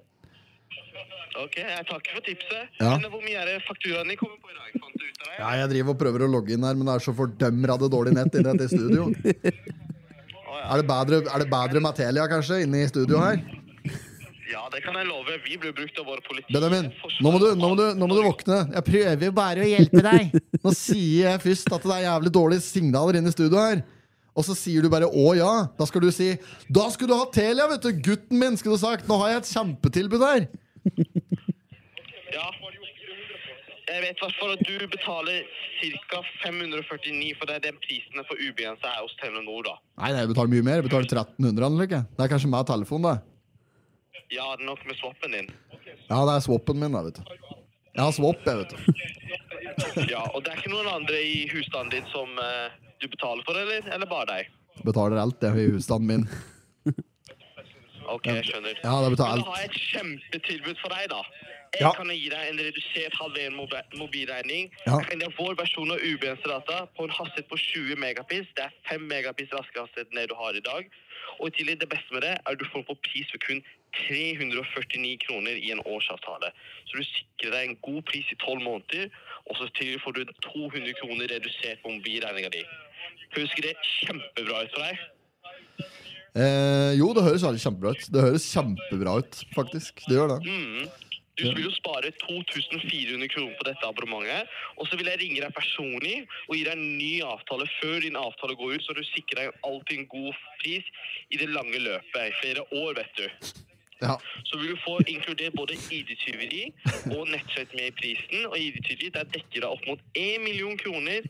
[1.39, 2.73] Ok, jeg takker for tipset.
[2.81, 2.97] Ja.
[2.99, 4.73] Men hvor mye er det fakturaen din kommer på i dag?
[4.83, 5.37] Fant du ut av det?
[5.37, 8.17] Ja, Jeg driver og prøver å logge inn her, men det er så fordømrende dårlig
[8.17, 9.07] nett i dette studio.
[10.59, 13.39] Er det bedre, er det bedre med Telia, kanskje, inne i studio her?
[14.49, 15.35] Ja, det kan jeg love.
[15.45, 16.49] Vi blir brukt av våre politi.
[16.55, 16.89] Benjamin,
[17.21, 18.63] nå må, du, nå, må du, nå må du våkne.
[18.79, 20.37] Jeg prøver bare å hjelpe deg.
[20.65, 23.83] Nå sier jeg først at det er jævlig dårlige signaler inne i studio her.
[24.39, 25.69] Og så sier du bare 'å ja'.
[25.77, 26.31] Da skal du si
[26.71, 27.91] 'da skulle du ha Telia', vet du.
[28.09, 29.09] Gutten min, skulle du sagt.
[29.11, 30.49] Nå har jeg et kjempetilbud her.
[32.29, 32.45] Ja.
[33.89, 35.47] Jeg vet i hvert fall at du betaler
[36.13, 36.19] ca.
[36.45, 39.75] 549, for det er den prisen for ubegrensa er hos Telenor, da.
[39.97, 40.83] Nei, nei, jeg betaler mye mer.
[40.83, 42.03] Jeg betaler 1300 eller ikke.
[42.19, 43.38] Det er kanskje meg og telefonen, det.
[44.31, 45.49] Ja, det er nok med swappen din.
[46.11, 47.23] Ja, det er swappen min, da, vet du.
[47.99, 48.79] Jeg har swap, jeg, vet du.
[50.13, 53.59] Ja, Og det er ikke noen andre i husstanden din som eh, du betaler for,
[53.59, 53.83] eller?
[53.95, 54.53] Eller bare deg?
[54.87, 56.29] Betaler alt, det, i husstanden min.
[58.09, 58.79] Ok, jeg skjønner.
[58.81, 59.45] Ja, det betaler Men alt.
[59.45, 61.19] da har jeg et kjempetilbud for deg, da.
[61.77, 61.91] Jeg Ja.
[61.93, 64.71] kan gi deg en redusert halv mobi- mobilregning.
[64.87, 64.95] Ja.
[64.97, 68.47] Jeg kan gi deg vår versjon av ubegrenset data på en hastighet på 20 megapix.
[68.57, 70.89] Det er 5 megapix raskere hastighet enn det du har i dag.
[71.39, 73.61] Og i tillegg, det beste med det, er at du får på pris for kun
[73.99, 76.51] 349 kroner i en årsavtale.
[76.89, 79.09] Så du sikrer deg en god pris i 12 måneder,
[79.47, 79.71] og så
[80.05, 82.65] får du 200 kroner redusert på mobilregninga di.
[83.37, 85.07] Husker det kjempebra ut for deg?
[86.39, 88.09] Eh, jo, det høres kjempebra ut.
[88.13, 90.05] Det høres kjempebra ut, faktisk.
[90.07, 90.41] Det gjør det.
[90.45, 91.08] Mm.
[91.39, 94.51] Du vil jo spare 2400 kroner på dette abonnementet.
[94.77, 96.17] Og så vil jeg ringe deg personlig
[96.49, 99.65] og gi deg en ny avtale før din avtale går ut, så du sikrer deg
[99.69, 100.93] alltid en god pris
[101.31, 102.21] i det lange løpet.
[102.27, 103.27] I flere år, vet du.
[104.03, 104.15] Ja.
[104.47, 106.69] Så vil du få inkludert både ID-tyveri
[107.17, 108.47] og nettsett med i prisen.
[108.51, 111.27] Og ID-tyveri der dekker deg opp mot 1 million kroner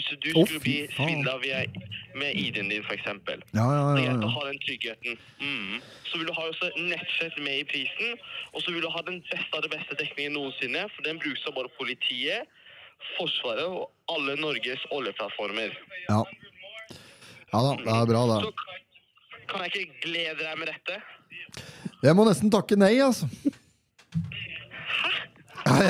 [0.00, 1.36] hvis du oh, skulle bli svindla
[2.16, 3.06] med ID-en din, f.eks.
[3.06, 3.14] Ja,
[3.52, 5.18] ja, Det ja, greit å ha den tryggheten.
[5.40, 5.76] Mm.
[6.08, 8.16] Så vil du ha også nettsett med i prisen,
[8.54, 11.44] og så vil du ha den beste av det beste dekningen noensinne, for den brukes
[11.46, 12.56] av både politiet,
[13.16, 15.76] Forsvaret og alle Norges oljeplattformer.
[16.08, 16.24] ja.
[17.50, 18.52] Ja da, det er bra, Så
[19.50, 21.00] kan jeg ikke glede deg med dette?
[22.04, 23.26] Jeg må nesten takke nei, altså.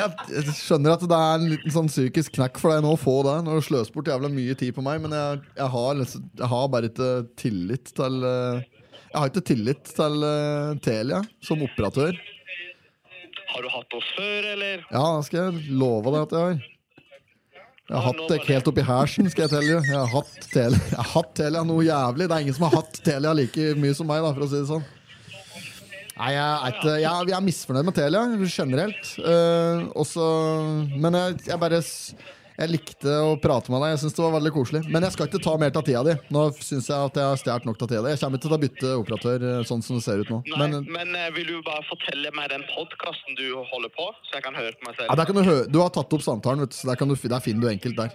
[0.00, 3.20] Jeg skjønner at det er en liten sånn psykisk knekk for deg nå å få
[3.26, 6.26] det når du sløser bort jævla mye tid på meg, men jeg, jeg, har, liksom,
[6.40, 7.10] jeg har bare ikke
[7.40, 8.66] tillit til eh,
[9.10, 12.20] Jeg har ikke tillit til eh, Telia som operatør.
[13.50, 14.84] Har du hatt oss før, eller?
[14.92, 16.68] Ja, det skal jeg love deg at jeg har.
[17.90, 19.80] Jeg har hatt det helt oppi hersen, skal jeg telle.
[19.82, 22.28] Jeg har hatt Telia, jeg har hatt Telia noe jævlig.
[22.30, 24.60] Det er ingen som har hatt Telia like mye som meg, da, for å si
[24.60, 24.84] det sånn.
[26.20, 29.14] Nei, jeg er, ikke, jeg, jeg er misfornøyd med Telia generelt.
[29.24, 30.26] Uh, også,
[31.00, 31.80] men jeg, jeg bare
[32.60, 33.94] Jeg likte å prate med deg.
[33.94, 36.14] Jeg synes det var veldig koselig Men jeg skal ikke ta mer av tida di.
[36.36, 38.12] Nå syns jeg at jeg har stjålet nok av tida di.
[38.12, 40.42] Jeg kommer ikke til å bytte operatør eh, sånn som det ser ut nå.
[40.50, 44.36] Nei, Men men eh, vil du bare fortelle meg den podkasten du holder på, så
[44.36, 45.08] jeg kan høre på meg selv?
[45.08, 47.46] ja, du, høre, du har tatt opp samtalen, vet du, så der, kan du, der
[47.46, 48.12] finner du enkelt der.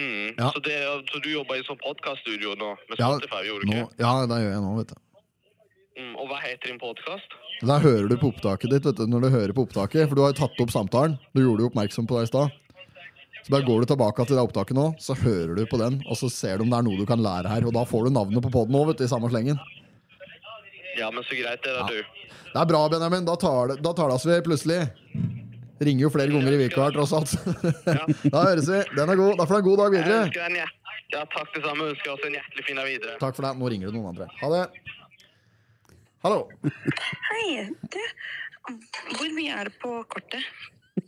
[0.00, 0.32] Mm.
[0.40, 0.48] Ja.
[0.48, 0.80] Så, det,
[1.12, 4.54] så du jobber i sånn podkaststudio nå med Ja, gjorde du nå, ja, det gjør
[4.56, 5.03] jeg nå, vet du.
[5.94, 6.14] Mm.
[6.18, 7.34] Og hva heter din podkast?
[7.62, 10.08] Der hører du på opptaket ditt, vet du, når du hører på opptaket.
[10.08, 11.16] For du har jo tatt opp samtalen.
[11.36, 12.60] Du gjorde jo oppmerksom på det i stad.
[13.44, 16.16] Så bare går du tilbake til det opptaket nå, så hører du på den, og
[16.16, 17.66] så ser du om det er noe du kan lære her.
[17.68, 19.60] Og da får du navnet på poden òg, i samme slengen.
[20.96, 22.24] Ja, men så greit, det, da, du.
[22.54, 23.26] Det er bra, Benjamin.
[23.28, 24.80] Da, tar da tales vi plutselig.
[25.84, 27.36] Ringer jo flere ganger i uka tross alt.
[28.32, 28.80] da høres vi.
[28.96, 29.36] Den er god.
[29.42, 30.66] Da får du en god dag videre.
[31.12, 31.90] Ja, takk det samme.
[31.92, 33.18] Ønsker også en hjertelig fin dag videre.
[33.20, 33.56] Takk for det.
[33.60, 34.30] Nå ringer det noen andre.
[34.40, 34.64] Ha det.
[36.24, 36.46] Hallo.
[36.64, 37.98] Hei, du.
[39.18, 40.40] Hvor mye er det på kortet?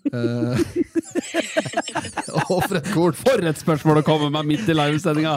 [0.07, 0.55] Uh,
[2.51, 3.17] oh, for et kort.
[3.19, 5.35] For et spørsmål å komme med midt i livesendinga!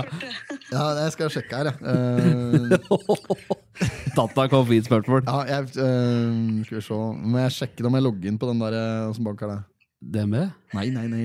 [0.71, 1.77] Ja, jeg skal sjekke her, jeg.
[1.85, 3.53] Uh,
[4.17, 5.23] Data kom fint spørsmål.
[5.25, 6.99] ja, jeg uh, Skal vi se.
[7.33, 8.79] Må jeg sjekke om jeg logger inn på den der
[9.17, 10.17] som banker bank er det?
[10.17, 10.41] DNB?
[10.77, 11.23] Nei, nei, nei.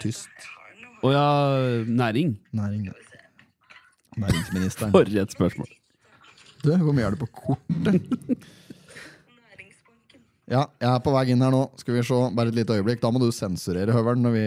[0.00, 0.48] Tyst.
[1.04, 1.28] Å ja,
[1.88, 2.36] næring.
[2.56, 2.88] Næring.
[4.16, 4.96] Næringsministeren.
[4.96, 5.72] For et spørsmål.
[6.62, 7.96] Du, hvor mye er det på kortet?
[10.52, 11.62] Ja, jeg er på vei inn her nå.
[11.80, 13.00] Skal vi se, Bare et lite øyeblikk.
[13.02, 14.46] Da må du sensurere høvelen når vi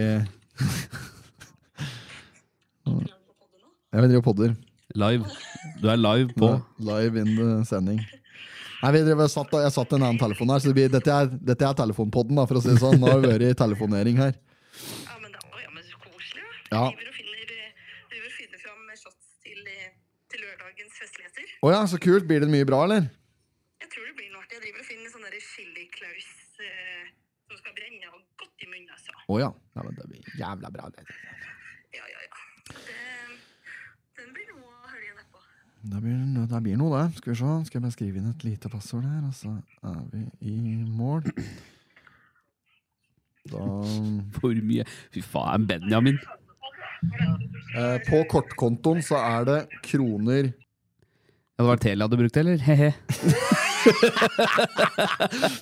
[3.96, 4.56] Jeg vil drive og podder.
[4.96, 5.26] Live.
[5.82, 6.52] Du er live på.
[6.84, 8.00] Live in the sending.
[8.84, 11.10] Nei, vi driver, jeg, satt, jeg satt en annen telefon her, så det blir, dette,
[11.10, 13.00] er, dette er telefonpodden, da, for å si det sånn.
[13.02, 14.36] Nå har vi vært i telefonering her.
[14.36, 16.44] Ja, men, det, er, ja, men så koselig.
[16.70, 16.84] Ja.
[16.92, 17.72] Driver og finner, eh,
[18.12, 19.96] driver og finner fram shots til, eh,
[20.30, 21.55] til lørdagens festligheter.
[21.66, 22.28] Å ja, så kult.
[22.30, 23.08] Blir det mye bra, eller?
[23.82, 24.58] Jeg tror det blir noe artig.
[24.58, 26.28] Jeg driver og finner sånne der chili klaus
[26.62, 27.08] eh,
[27.50, 29.16] som skal brenne og godt i munnen, altså.
[29.34, 29.50] Å ja.
[29.78, 30.90] ja men det blir jævla bra.
[30.94, 31.06] Det,
[31.96, 32.42] Ja, ja, ja.
[32.76, 33.00] Det,
[34.20, 35.42] den blir noe å høre igjen etterpå.
[35.94, 36.20] det, blir,
[36.54, 37.22] det blir noe, det.
[37.22, 37.54] Skal vi se.
[37.70, 39.56] Skal jeg bare skrive inn et lite passord her, og så
[39.90, 41.26] er vi i mål.
[43.50, 43.64] Da
[44.38, 44.86] For mye.
[45.16, 46.22] Fy faen, Benjamin.
[47.74, 50.54] eh, På kortkontoen så er det kroner
[51.56, 52.58] Ja, det var Telia du brukte, eller?
[52.60, 52.90] He-he.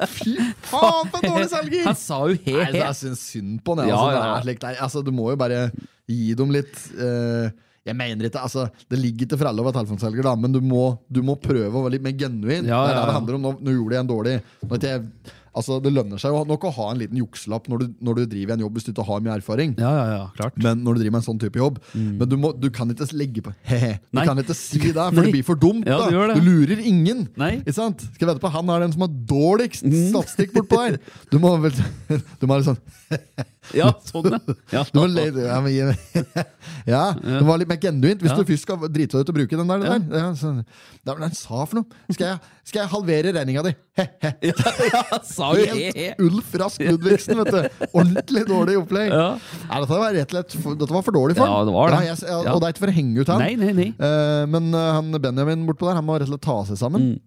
[0.09, 0.31] Fy
[0.65, 1.83] faen, for dårlig selger!
[1.85, 2.79] Han sa jo he-he.
[2.79, 3.75] jeg syns synd på.
[3.85, 4.55] Ja, Altså, ja.
[4.71, 5.67] er, altså, du må jo bare
[6.09, 7.45] gi dem litt uh,
[7.85, 10.59] Jeg mener ikke, altså Det ligger ikke for alle å være telefonselger, da, men du
[10.65, 12.65] må, du må prøve å være litt mer genuin.
[12.65, 13.45] Ja, det er det det handler om.
[13.45, 15.05] Nå, nå gjorde jeg en dårlig nå ikke jeg,
[15.55, 18.23] altså, Det lønner seg jo nok å ha en liten jukselapp når du, når du
[18.33, 19.75] driver en jobb hvis du ikke har mye erfaring.
[19.79, 20.57] Ja, ja, ja, klart.
[20.63, 23.07] Men når du driver med en sånn type jobb Men du, må, du kan ikke
[23.17, 23.93] legge på he-he.
[24.11, 24.25] Du Nei.
[24.29, 25.25] kan ikke si det, for Nei.
[25.29, 25.87] det blir for dumt.
[25.89, 26.35] Ja, du.
[26.39, 27.25] Du lurer ingen.
[27.39, 27.55] Nei.
[27.61, 28.03] Ikke sant?
[28.15, 30.09] Skal vedde på Han er den som har dårligst Mm.
[30.13, 30.97] statistikk bortpå der.
[31.31, 31.73] Du må vel
[32.39, 32.79] Du må litt sånn
[33.79, 34.27] Ja, sånn,
[34.73, 34.83] ja.
[34.91, 35.93] du må le, ja, men,
[36.93, 38.21] ja, det var litt mer genuint.
[38.23, 39.85] Hvis du først skal drite deg ut og bruke den der.
[39.87, 39.95] Ja.
[39.97, 40.19] der.
[40.19, 42.01] Ja, så, det var det han sa for noe.
[42.11, 43.73] Skal jeg, skal jeg halvere regninga di?
[43.99, 44.33] He-he.
[44.53, 46.23] Helt.
[46.27, 47.89] Ulf Rask Ludvigsen, vet du.
[47.91, 49.13] Ordentlig dårlig opplegg.
[49.13, 49.27] Ja.
[49.67, 51.83] Nei, dette, var rett og slett, dette var for dårlig for Ja, det det.
[51.93, 52.55] Ja, ja, Ja.
[52.55, 53.43] Og det er ikke for å henge ut han.
[53.43, 53.91] Nei, nei, nei.
[53.99, 57.13] Uh, men uh, han Benjamin bortpå der Han må rett og slett ta seg sammen.
[57.13, 57.21] Mm.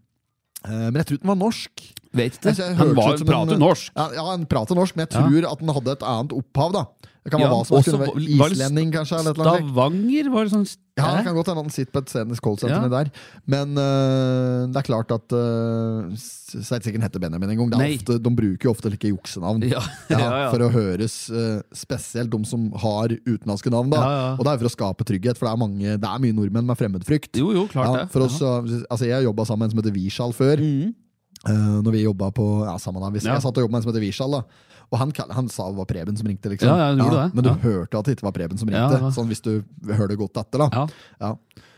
[0.66, 1.84] Eh, men jeg tror den var norsk.
[2.16, 2.48] Vet ikke.
[2.54, 3.92] Altså, Han var, en- prater norsk.
[3.96, 5.26] Ja, ja, han prater norsk, men jeg Ja.
[5.28, 6.72] tror at han hadde et annet opphav.
[6.72, 6.84] da
[7.26, 9.18] Det kan være Ja, hva som også kunne være Islending, kanskje.
[9.18, 9.34] Eller.
[9.34, 12.86] Stavanger var det sånn Ja, det kan godt hende han sitter på et scenisk callsenter
[12.86, 12.88] Ja.
[12.88, 13.10] der.
[13.46, 17.82] Men uh, det er klart at uh, sikkert han heter Benjamin en gang.
[17.98, 19.60] Ofte, de bruker jo ofte like juksenavn.
[19.68, 20.50] Ja, Ja, ja, ja.
[20.52, 23.90] For å høres uh, spesielt de som har utenlandske navn.
[23.90, 24.30] da Ja, ja.
[24.38, 26.64] Og det er for å skape trygghet, for det er, mange, det er mye nordmenn
[26.70, 27.34] med fremmedfrykt.
[27.42, 28.22] Jo, jo, klart Ja, det.
[28.22, 30.56] oss, så- altså Jeg jobba sammen med en som heter Vishal før.
[30.62, 30.94] Mhm.
[31.48, 33.10] Uh, når vi jobba på Ja, sammen da.
[33.18, 34.30] Jeg satt og jobbet med en som heter Vishal.
[34.30, 34.42] da
[34.92, 36.50] Og han, han sa det var Preben som ringte.
[36.50, 37.28] liksom Ja, ja.
[37.34, 39.12] Men du hørte at det ikke var Preben som ringte.
[39.14, 40.58] Sånn hvis du hører det godt etter.
[40.58, 40.86] da
[41.20, 41.34] Ja.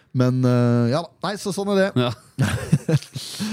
[0.08, 0.18] Ja.
[0.18, 1.10] Men uh, ja da.
[1.28, 1.88] Nei, så sånn er det.
[2.06, 2.12] ja.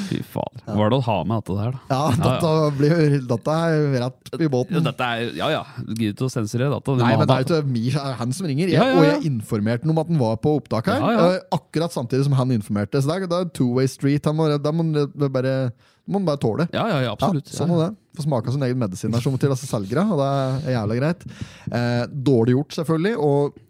[0.10, 0.60] Fy faen.
[0.66, 1.80] Hva er det å ha med dette der, da?
[1.90, 4.86] Ja, dette blir jo Dette er rett i Ja, båten.
[4.86, 6.96] dette er, ja ja, gidder ikke å sensurere dette.
[7.02, 8.70] Nei, men det er jo han som ringer.
[8.72, 9.00] Jeg, Ja, ja, ja.
[9.02, 11.02] Og jeg informerte ham om at han var på opptak her.
[11.02, 11.26] Ja, ja.
[11.40, 13.02] eh, Akkurat samtidig som han informerte.
[13.02, 14.26] Så det er, two-way street.
[14.30, 15.56] Han må, da må han bare,
[16.08, 16.70] må bare tåle.
[16.76, 17.50] Ja, ja, ja, absolutt.
[17.52, 17.92] Ja, sånn er det.
[18.16, 20.30] Få smake sin egen medisin der som til altså selgere, og det
[20.70, 21.26] er jævla greit.
[21.68, 23.16] Eh, dårlig gjort, selvfølgelig,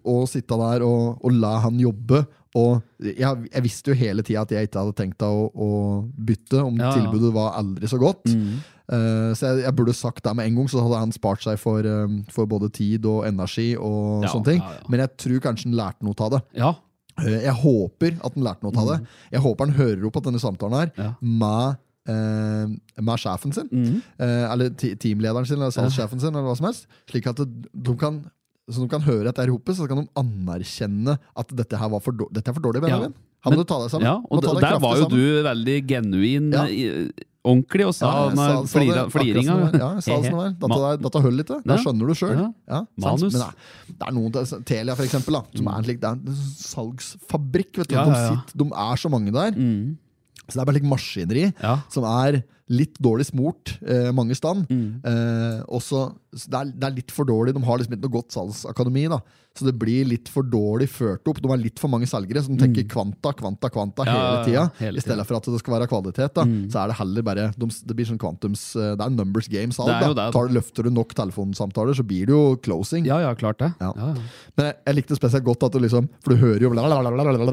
[0.06, 2.26] å sitte der og, og la han jobbe.
[2.56, 5.70] Og jeg, jeg visste jo hele tida at jeg ikke hadde tenkt å, å
[6.16, 6.94] bytte om Ja, ja.
[7.02, 8.32] tilbudet var aldri så godt.
[8.32, 8.62] Mm.
[8.86, 11.58] Uh, så jeg, jeg burde sagt det med en gang, så hadde han spart seg
[11.60, 13.72] for, eh, for både tid og energi.
[13.76, 14.62] og Ja, sånne ting.
[14.88, 16.44] Men jeg tror kanskje han lærte noe av det.
[16.62, 16.74] Ja,
[17.18, 19.08] Eh, Jeg håper at han lærte noe av det.
[19.32, 20.92] Jeg håper han hører opp at denne samtalen her
[21.22, 21.38] Mm.
[21.40, 22.68] Med, Uh,
[23.02, 23.66] med sjefen sin.
[23.72, 24.02] mm.
[24.22, 26.86] uh, eller teamlederen sin, eller salgssjefen sin, eller hva som helst.
[27.10, 28.20] Slik at de kan,
[28.70, 31.90] så de kan høre at her i hopet, så kan de anerkjenne at dette her
[31.90, 32.82] var for, dårlig, dette er for dårlig.
[32.82, 33.14] Benjamin.
[33.46, 34.08] Han må Men- ta deg sammen.
[34.10, 35.18] ja, og deg der var jo sammen.
[35.18, 36.64] du veldig genuin, Ja.
[36.66, 37.12] i-
[37.46, 39.72] ordentlig, og sa Ja, det flira, fliringa.
[39.72, 39.80] det.
[39.80, 40.98] Ja, sa det som det var.
[40.98, 41.44] Dette, holder.
[41.44, 41.78] Det Ja.
[41.78, 42.34] skjønner du sjøl.
[42.40, 42.54] Ja.
[42.68, 42.86] Ja.
[42.98, 43.34] Manus.
[43.34, 43.54] Det er,
[43.88, 44.32] det er noen
[44.66, 47.78] Telia, for eksempel, da, som er en slik, det er en salgsfabrikk.
[47.78, 47.96] Vet du.
[47.96, 48.42] Ja, de, ja, ja.
[48.42, 49.52] sitter, de er så mange der.
[49.52, 49.98] Mm.
[50.50, 51.76] Så det er bare litt maskineri Ja.
[51.90, 54.66] som er litt dårlig smurt eh, mange stand.
[54.74, 55.02] Mm.
[55.06, 57.54] Eh, også, det, er, det er litt for dårlig.
[57.54, 59.04] De har liksom ikke noe godt salgsakademi.
[59.12, 59.20] da
[59.56, 61.38] Så det blir litt for dårlig ført opp.
[61.44, 64.10] De har litt for mange selgere som tenker kvanta, kvanta, kvanta Mm.
[64.10, 64.64] Ja, hele tida.
[64.80, 66.34] hele I stedet for at det skal være kvalitet.
[66.34, 66.66] da Mm.
[66.72, 69.72] Så er det heller bare de, Det blir sånn kvantums eh, Det er numbers game.
[69.72, 70.14] salg, da.
[70.14, 70.34] det.
[70.34, 73.06] Tar, løfter du nok telefonsamtaler, så blir det jo closing.
[73.06, 73.72] Ja, ja, klart det.
[73.80, 73.94] Ja.
[73.96, 74.14] Ja.
[74.58, 76.70] Men jeg, jeg likte spesielt godt at du liksom For du hører jo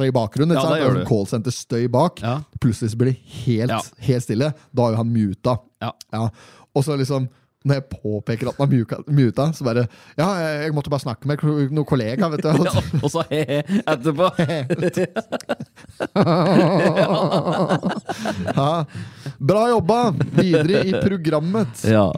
[0.08, 0.56] i bakgrunnen.
[0.56, 1.04] Ja, det gjør er du.
[1.04, 2.20] sånn Callsenter-støy bak.
[2.62, 4.52] Plutselig blir det helt, helt stille.
[4.72, 5.52] Da har jo han muta.
[5.82, 5.90] Ja.
[6.72, 7.22] Og så liksom
[7.62, 9.84] når jeg påpeker at han er muta, så bare
[10.18, 10.28] Ja,
[10.64, 11.38] jeg måtte bare snakke med
[11.70, 12.48] noen kollegaer, vet du.
[12.66, 14.26] Ja, og så he-he etterpå.
[18.58, 18.82] ja.
[19.38, 19.98] Bra jobba!
[20.40, 21.86] Videre i programmet.
[21.86, 22.10] Ja.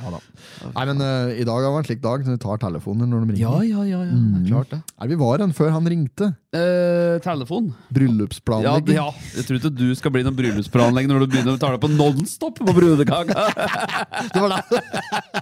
[0.00, 0.20] Ja, da.
[0.60, 2.24] Nei, men uh, I dag har det en slik dag.
[2.26, 3.42] så Vi tar telefoner når de ringer.
[3.46, 4.12] ja, ja, ja, ja.
[4.12, 4.80] Er klart det.
[5.00, 6.30] Nei, vi var en før han ringte.
[6.50, 7.68] Eh, telefon.
[7.94, 8.96] Bryllupsplanlegging.
[8.98, 9.34] Ja, ja.
[9.38, 11.90] Jeg tror ikke du skal bli noen bryllupsplanlegger når du begynner å ta deg på
[11.94, 13.46] nonstop på brudekaka.
[14.34, 14.62] Det var det!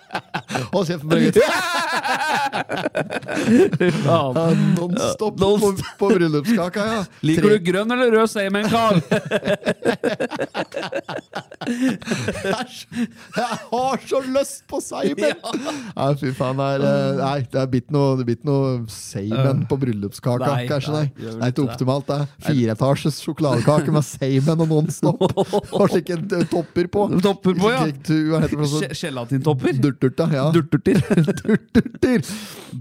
[0.72, 1.36] Hold kjeft, Birgit.
[3.48, 4.20] Nonstop Ja,
[4.78, 7.00] Nonstop på, på bryllupskaka, ja.
[7.24, 9.00] Liker Tre- du grønn eller rød seigmenn, Karl?
[11.68, 12.78] Æsj!
[13.36, 15.80] Jeg har så lyst på Seimen!
[15.96, 16.58] Nei, fy faen.
[16.58, 20.46] Det er, eh, nei, det er blitt noe, noe Seimen på bryllupskaka.
[20.46, 21.06] Nei, kanskje, nei.
[21.18, 22.08] Det er ikke optimalt.
[22.08, 25.24] det er Fireetasjes sjokoladekake med Seimen og Nonstop.
[25.28, 27.06] Og slike eh, topper på.
[27.24, 27.86] Topper på, ja.
[28.98, 29.78] Gelatintopper?
[29.82, 30.48] Durturta, ja.
[30.54, 31.00] Durturter.
[31.42, 32.32] Durturter.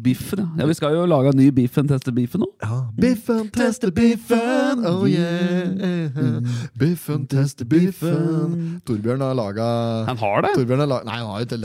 [0.04, 0.68] Biffen, ja.
[0.68, 2.50] Vi skal jo lage en ny biffen, teste biffen nå.
[2.64, 2.82] Ja.
[2.98, 6.42] Biffen tester biffen, oh yeah.
[6.78, 8.82] Biffen tester biffen.
[8.88, 9.68] Torbjørn har laga
[10.10, 10.54] Han har det?
[10.58, 11.60] Torbjørn har laget, Nei, han har jo det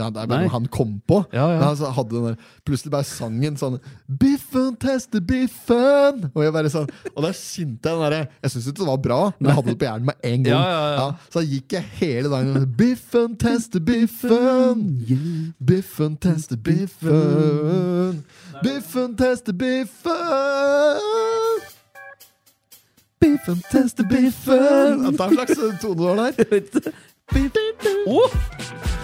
[0.53, 1.19] han kom på.
[1.33, 1.59] Ja, ja.
[1.65, 2.37] Han hadde den der,
[2.67, 6.29] plutselig bare sangen sånn Biffen tester biffen!
[6.31, 9.01] Og jeg bare sånn Og der kjente jeg den derre Jeg syntes ikke det var
[9.03, 10.63] bra, men jeg hadde det på hjernen med en gang.
[10.63, 14.87] Ja, så da gikk jeg hele dagen Biffen tester biffen!
[15.59, 18.23] Biffen tester biffen!
[18.63, 20.11] Biffen tester biffen!
[23.23, 25.05] Biffen tester biffen!
[25.05, 26.91] Det er en slags tone der.
[28.07, 29.02] Oh!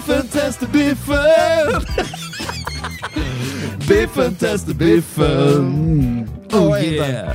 [0.00, 1.84] Biffen tester biffen!
[3.86, 6.26] Biffen tester biffen!
[6.52, 7.34] Oh, en yeah.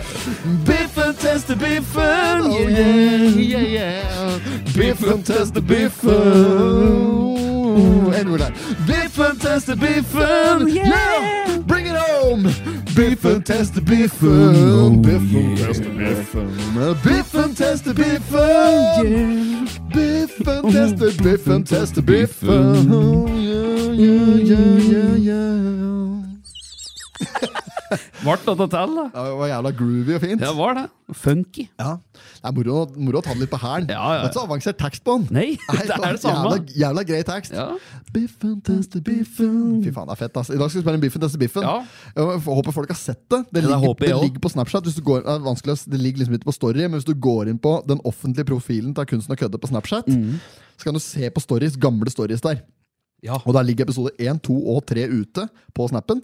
[0.63, 2.41] Biffen tester biffen!
[2.41, 4.39] Oh yeah, yeah, yeah.
[4.73, 6.13] Biffen tester biffen!
[8.13, 8.51] En ord der.
[8.87, 10.67] Biffen tester biffen!
[10.67, 11.59] Yeah!
[11.67, 11.74] Bring
[12.25, 12.43] it home!
[12.95, 15.01] Biffen tester biffen!
[15.01, 16.95] Biffen tester biffen!
[17.03, 19.67] Biffen tester biffen!
[19.93, 22.87] Biffen tester biffen tester biffen!
[23.41, 26.14] Yeah, yeah, yeah, yeah, yeah.
[28.25, 29.03] Vart dette til, da?
[29.13, 30.41] Det var jævla groovy og fint.
[30.41, 30.83] Ja, var det.
[31.21, 31.67] Funky.
[31.77, 33.85] Ja, Det er moro, moro å ta det litt på hælen.
[33.93, 34.21] Ja, ja.
[34.23, 35.27] Det er ikke så avansert tekst på den.
[35.35, 36.55] Nei, det er det samme.
[36.55, 37.53] Jævla, jævla grei tekst.
[37.53, 37.67] Ja.
[38.15, 39.83] Biffen tester biffen.
[39.85, 40.39] Fy faen, det er fett.
[40.41, 40.49] ass.
[40.49, 41.67] I dag skal vi spille en Biffen tester biffen.
[41.67, 41.75] Ja.
[42.17, 43.43] Jeg håper folk har sett det.
[43.51, 44.89] Det Ja, det ligger, det ligger på Snapchat.
[45.05, 47.59] Går, det, er vanskelig, det ligger liksom ikke på Story, men hvis du går inn
[47.61, 50.39] på den offentlige profilen til Kunsten å kødde på Snapchat, Mm.
[50.79, 52.63] så kan du se på stories, gamle stories der.
[53.23, 53.37] Ja.
[53.45, 56.21] Og der ligger episode 1, 2 og 3 ute på snappen.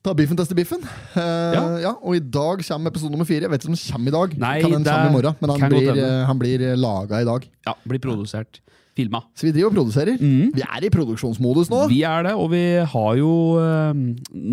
[0.00, 0.80] Ta Biffen tester biffen.
[1.12, 1.62] Uh, ja.
[1.82, 1.90] Ja.
[2.00, 3.44] og i dag kommer episode nummer fire.
[3.44, 4.36] Jeg vet ikke om den kommer i dag.
[4.40, 7.20] Nei, kan den det komme i morgen, men han blir, eh, han blir eh, laga
[7.20, 7.44] i dag.
[7.68, 7.74] ja.
[7.84, 8.62] Blir produsert.
[9.00, 9.22] Filma.
[9.34, 10.20] Så vi driver og produserer.
[10.20, 10.52] Mm.
[10.54, 11.82] Vi er i produksjonsmodus nå.
[11.90, 14.00] Vi er det, og vi har jo eh,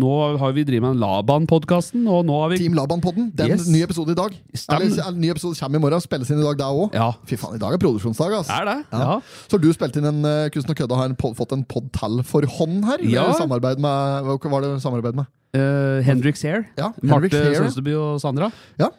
[0.02, 3.30] Nå har vi drevet med Laban-podkasten, og nå har vi Team Laban-podden.
[3.36, 3.68] Den Yes.
[3.70, 4.34] nye episoden i dag.
[4.74, 6.02] Eller, ny episode kommer i morgen.
[6.04, 6.94] Spilles inn i dag, det òg.
[6.96, 7.10] Ja.
[7.28, 8.34] Fy faen, i dag er produksjonsdag.
[8.40, 8.50] ass.
[8.52, 8.76] Er det?
[8.92, 8.98] Ja.
[8.98, 9.16] Ja.
[9.48, 12.22] Så du spilt inn en uh, Kunsten og kødda har pod, fått en pod til
[12.28, 13.02] for hånd her?
[13.08, 13.28] Ja.
[13.38, 15.28] Samarbeid med, hva var det samarbeid med?
[15.56, 16.66] Uh, Hendrix Hair.
[16.76, 17.56] Ja, Marte Hair.
[17.62, 18.50] Sønsteby og Sandra.
[18.80, 18.90] Ja.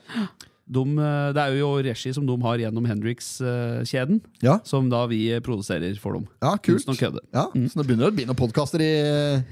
[0.69, 5.23] De, eh, det er jo regi som de har gjennom Hendrix-kjeden, Ja, som da vi
[5.41, 6.27] produserer for dem.
[6.43, 6.86] ja kult.
[6.86, 7.23] Ja, kødde.
[7.69, 8.91] Så det begynner å bli noen podkaster i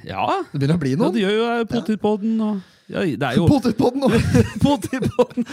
[0.07, 1.13] Ja, Det begynner å bli ja noen.
[1.13, 4.13] de gjør jo eh, Potetpodden og ja, Det er jo Potetpodden og
[4.63, 5.45] Potetpodden!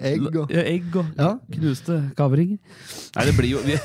[0.00, 1.30] egg og Ja, Egg og Ja.
[1.52, 2.56] knuste kavringer.
[3.16, 3.76] Nei, det blir jo vi,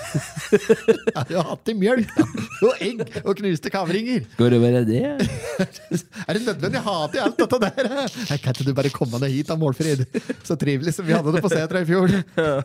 [1.17, 2.25] Jeg har hatt i mjølk da.
[2.69, 4.23] og egg og knuste kavringer.
[4.37, 5.03] Skal det være det?
[6.27, 7.91] Er det nødvendig å ha til alt dette der?
[8.29, 10.05] Nei, Kan ikke du bare komme deg hit da, Målfrid?
[10.47, 12.13] Så trivelig som vi hadde det på Setra i fjor.
[12.37, 12.61] Ja.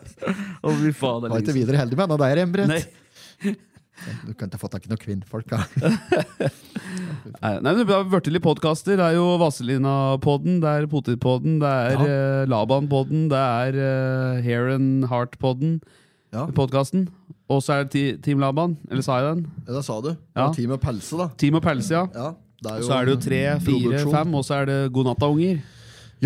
[0.63, 1.23] Oh, faen.
[1.25, 2.43] det er Var ikke videre heldig med henne der.
[2.47, 3.63] Embret.
[4.27, 5.63] Du kan ikke få tak i noen kvinnfolk, da.
[7.43, 8.97] Nei, det har blitt litt podkaster.
[8.99, 12.05] Det er jo Vazelina-podden, det er Potetpodden, det er Ja.
[12.05, 15.77] uh, Laban-podden, det er uh, Hair and Heart-podden,
[16.33, 17.07] Ja, podkasten.
[17.51, 19.43] Og så er det Team Laban, eller sa jeg den?
[19.67, 20.15] Ja, det sa du.
[20.35, 20.47] Ja.
[20.55, 21.27] Team og pelse, da.
[21.37, 22.07] Team og Pelse, ja.
[22.15, 22.33] Ja,
[22.81, 25.59] Så er det jo tre, fire, fem, og så er det God natta, unger.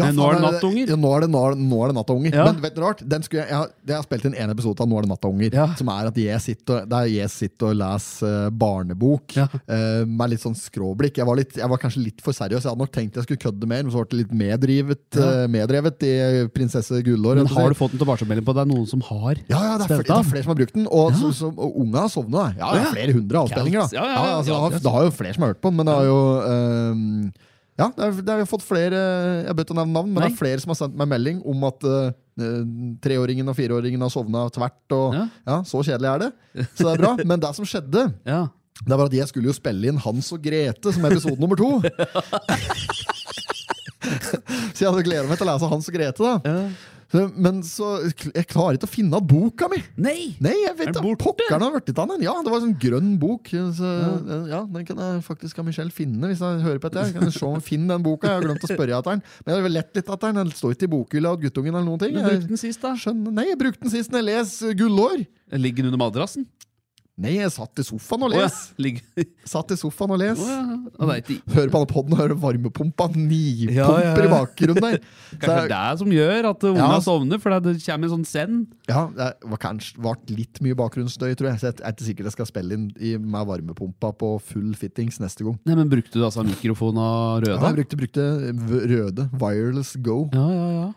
[0.05, 0.91] Men nå er det nattunger.
[0.91, 2.35] Ja, nå er det, nå er nå er det nattunger.
[2.37, 2.45] Ja.
[2.49, 3.01] Men vet du rart?
[3.01, 5.57] Den jeg, jeg, har, jeg har spilt inn en episode av Nå er det nattunger,
[5.57, 5.65] Ja.
[5.79, 9.47] Som er at jeg sitter, der jeg sitter og leser eh, barnebok Ja.
[9.67, 11.17] eh, med litt sånn skråblikk.
[11.21, 12.63] Jeg var, litt, jeg var kanskje litt for seriøs.
[12.65, 15.45] Jeg hadde nok tenkt jeg skulle kødde mer, men så ble det litt meddrivet, uh,
[15.51, 16.13] meddrevet i
[16.53, 17.41] Prinsesse Gullår.
[17.43, 19.73] Men har du fått en tilbakemelding på at det er noen som har Ja, ja,
[19.77, 20.87] det er, flere, det er flere som har brukt den.
[20.89, 22.47] Og, så, så, og unga har sovna.
[22.57, 23.85] Ja, det er flere hundre avspillinger.
[23.85, 23.97] Da.
[23.97, 25.61] Ja, ja, ja, altså, det, ja, har, det det har jo flere som har hørt
[25.61, 27.31] på den, men det har jo ehm,
[27.77, 28.99] Ja, det, er, det har jo fått flere
[29.45, 31.63] Jeg bør å nevne navn, men det er flere som har sendt meg melding om
[31.69, 32.07] at eh,
[33.05, 34.79] treåringen og fireåringen har sovna tvert.
[34.97, 35.25] Og, Ja.
[35.45, 35.57] ja.
[35.67, 36.31] Så kjedelig er det.
[36.73, 37.11] Så det er bra.
[37.23, 38.47] Men det som skjedde, Ja.
[38.81, 41.69] det var at jeg skulle jo spille inn Hans og Grete som episode nummer to.
[44.73, 46.21] så jeg hadde gleda meg til å lese Hans og Grete.
[46.23, 46.69] da Så-
[47.13, 49.79] Men så jeg klarer ikke å finne igjen boka mi!
[49.95, 50.35] Nei!
[50.43, 52.25] Nei, jeg vet da pokkeren har blitt av den.
[52.25, 53.47] Ja, det var en sånn grønn bok.
[53.77, 53.91] Så,
[54.51, 54.61] ja.
[54.67, 57.07] Den kan jeg faktisk av Michelle finne hvis jeg hører på dette.
[57.07, 58.27] Jeg kan se om finne den boka.
[58.27, 59.23] Jeg har glemt å spørre etter den.
[59.45, 60.41] Men jeg har lett litt etter den.
[60.43, 62.17] Den står ikke i bokhylla og guttungen eller noen ting.
[62.17, 62.93] Du brukte den sist, da.
[62.99, 63.39] skjønner.
[63.39, 65.25] Nei, jeg brukte den sist når jeg leser Gullår.
[65.55, 66.43] Ligger den under madrassen?
[67.17, 68.47] Nei, jeg satt i sofaen og Å ja.
[68.77, 68.97] les.
[69.53, 70.37] Satt i sofaen og les.
[70.37, 71.15] Oh, ja.
[71.17, 74.25] Er Hører på alle podden og hører varmepumpa nipumper Ja, ja, ja.
[74.27, 74.99] i bakgrunnen der.
[75.41, 76.99] Kanskje det er det som gjør at ungene Ja.
[77.01, 78.67] sovner, for det kommer en sånn send.
[78.91, 81.61] Ja, det var kanskje vart litt mye bakgrunnsstøy, tror jeg.
[81.63, 85.17] Så jeg er ikke sikkert jeg skal spille inn i, med varmepumpa på full fittings
[85.23, 85.57] neste gang.
[85.65, 87.57] Nei, men Brukte du altså mikrofon av røde?
[87.57, 88.29] Ja, jeg brukte, brukte
[88.93, 90.27] røde Wireless Go.
[90.37, 90.69] ja, ja.
[90.77, 90.87] ja.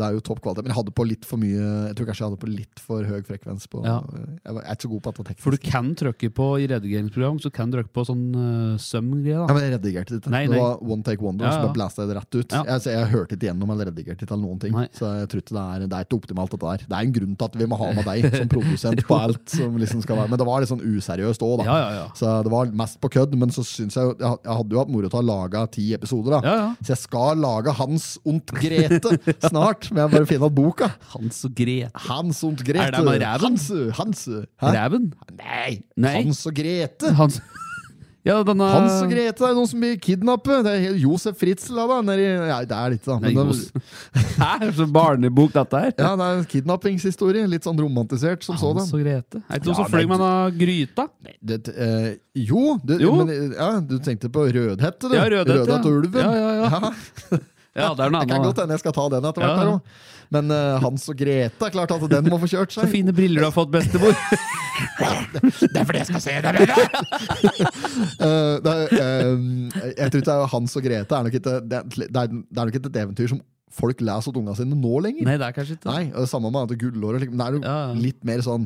[0.00, 0.64] Ja, det er jo topp kvalitet.
[0.64, 3.04] Men jeg hadde på litt for mye Jeg tror kanskje jeg hadde på litt for
[3.04, 3.66] høy frekvens.
[3.70, 3.98] På, Ja.
[4.44, 5.44] Jeg var- er ikke så god på dette teknisk.
[5.44, 9.36] For du kan trykke på i redigeringsprogram Så kan du trykke på sånn uh, søm-greie.
[9.36, 10.30] ja, men jeg redigerte det ikke.
[10.32, 12.52] Nei, Det var one take wonder, Ja, så bare blæste jeg det rett ut.
[12.52, 12.62] Ja.
[12.64, 14.72] Jeg, så jeg hørte ikke gjennom eller redigerte ikke eller noen ting.
[14.72, 14.86] Nei.
[14.96, 16.86] Så jeg tror ikke det er, det er ikke optimalt, dette der.
[16.88, 19.48] Det er en grunn til at vi må ha med deg som produsent på alt.
[19.50, 21.64] som liksom skal være Men det var litt sånn useriøst òg, da.
[21.68, 22.06] Ja, ja, ja.
[22.14, 25.06] Så det var mest på kødd, men så syns jeg Jeg hadde jo hatt moro
[25.10, 26.40] av å lage ti episoder, da.
[26.46, 26.74] Ja, ja.
[26.82, 29.89] Så jeg skal lage Hans Ont Grete snart.
[29.90, 31.90] Men jeg bare finner boka Hans og Grete.
[32.08, 32.84] Hans og Grete.
[32.86, 33.56] Er det med ræven?
[33.56, 34.74] Hans, Hans Hæ?
[34.76, 35.10] Ræven?
[35.38, 35.80] Nei.
[35.96, 36.14] Nei.
[36.22, 37.14] Hans og Grete.
[37.18, 37.40] Hans
[38.20, 40.58] Ja, denne Hans og Grete, er noen som blir kidnappet.
[40.66, 41.86] Det er Josef Fritzl, da.
[41.88, 43.14] da, Nedi, ja, det er litt, da.
[43.22, 43.62] Nei, Men Jos.
[43.72, 43.80] det,
[44.42, 44.68] Hæ?
[44.76, 45.94] Så barnebok dette her?
[45.96, 47.46] ja, det er en kidnappingshistorie.
[47.48, 48.82] Litt sånn romantisert som sådan.
[48.82, 49.40] Hans og Grete.
[49.40, 51.06] Er det ikke Ja, som fløy med denne gryta?
[51.40, 52.10] Det, eh,
[52.44, 53.14] jo, du, Jo.
[53.22, 55.16] Men, ja, du tenkte på Rødhette, du.
[55.16, 55.80] Ja, Rødhette, ja.
[55.80, 56.20] og ulven.
[56.20, 57.40] Ja, ja, ja.
[57.76, 59.68] Ja, det er Det kan godt hende jeg skal ta den etter hvert.
[59.68, 60.08] Ja.
[60.34, 62.86] Men uh, Hans og Grete, er klart at den må få kjørt seg.
[62.86, 64.14] Så fine briller du har fått, bestemor.
[65.60, 66.52] Det er fordi jeg skal se det!
[68.22, 69.40] uh, det eh,
[69.98, 72.78] jeg tror ikke Hans og Grete er nok ikke, det, det er det er nok
[72.78, 73.42] ikke et eventyr som
[73.74, 75.26] folk leser til ungene sine nå lenger.
[75.28, 77.20] Nei, det er kanskje ikke Nei, og det Samme med at gullår.
[77.26, 78.64] Men det er jo Ja, litt mer sånn